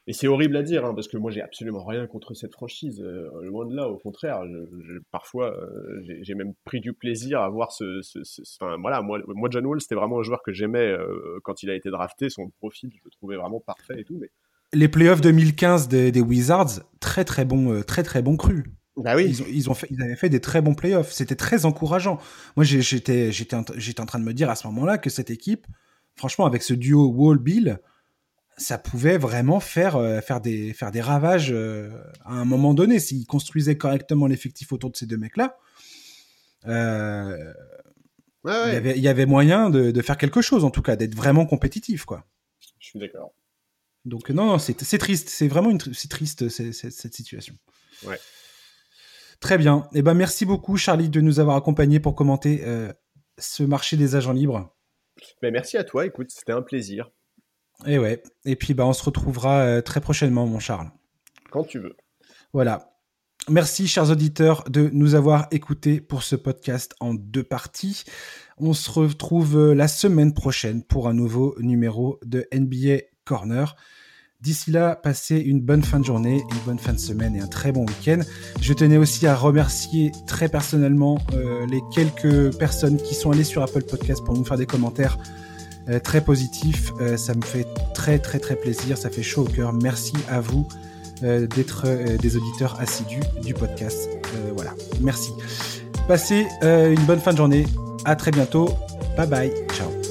[0.08, 3.02] Et c'est horrible à dire, hein, parce que moi j'ai absolument rien contre cette franchise.
[3.02, 4.42] Euh, loin de là, au contraire.
[4.46, 8.02] Je, parfois, euh, j'ai même pris du plaisir à voir ce.
[8.02, 8.20] ce,
[8.60, 10.96] enfin, voilà, moi, moi, John Wall, c'était vraiment un joueur que j'aimais
[11.44, 12.30] quand il a été drafté.
[12.30, 14.18] Son profil, je le trouvais vraiment parfait et tout.
[14.20, 14.30] Mais
[14.74, 18.66] les playoffs 2015 des, des, Wizards, très très bon, euh, très très bon cru.
[18.98, 19.26] Bah oui.
[19.28, 21.12] Ils, ont, ils, ont fait, ils avaient fait des très bons playoffs.
[21.12, 22.20] C'était très encourageant.
[22.56, 25.68] Moi, j'étais en train de me dire à ce moment-là que cette équipe,
[26.16, 27.80] franchement, avec ce duo Wall-Bill,
[28.58, 31.90] ça pouvait vraiment faire, euh, faire, des, faire des ravages euh,
[32.26, 33.00] à un moment donné.
[33.00, 35.58] S'ils construisaient correctement l'effectif autour de ces deux mecs-là,
[36.66, 37.54] euh,
[38.44, 38.68] ouais, ouais.
[38.70, 40.96] Il, y avait, il y avait moyen de, de, faire quelque chose, en tout cas,
[40.96, 42.06] d'être vraiment compétitif.
[42.06, 42.26] Quoi.
[42.80, 43.34] Je suis d'accord.
[44.06, 47.56] Donc non, non c'est triste, c'est vraiment une c'est triste cette situation.
[48.06, 48.18] Ouais.
[49.40, 49.88] Très bien.
[49.94, 52.92] Eh ben merci beaucoup Charlie de nous avoir accompagnés pour commenter euh,
[53.38, 54.74] ce marché des agents libres.
[55.42, 56.06] Ben, merci à toi.
[56.06, 57.12] Écoute, c'était un plaisir.
[57.86, 58.24] Et eh ouais.
[58.46, 60.90] Et puis bah on se retrouvera euh, très prochainement, mon Charles.
[61.52, 61.96] Quand tu veux.
[62.54, 62.98] Voilà.
[63.50, 68.04] Merci, chers auditeurs, de nous avoir écoutés pour ce podcast en deux parties.
[68.58, 73.76] On se retrouve euh, la semaine prochaine pour un nouveau numéro de NBA Corner.
[74.42, 77.48] D'ici là, passez une bonne fin de journée, une bonne fin de semaine et un
[77.48, 78.20] très bon week-end.
[78.62, 83.64] Je tenais aussi à remercier très personnellement euh, les quelques personnes qui sont allées sur
[83.64, 85.18] Apple Podcast pour nous faire des commentaires
[85.90, 86.92] euh, très positifs.
[87.00, 89.74] Euh, ça me fait très très très plaisir, ça fait chaud au cœur.
[89.74, 90.68] Merci à vous
[91.22, 91.88] d'être
[92.22, 94.08] des auditeurs assidus du podcast.
[94.54, 95.32] voilà, merci.
[96.08, 97.66] Passez une bonne fin de journée.
[98.06, 98.70] À très bientôt.
[99.18, 99.52] Bye bye.
[99.74, 100.07] Ciao.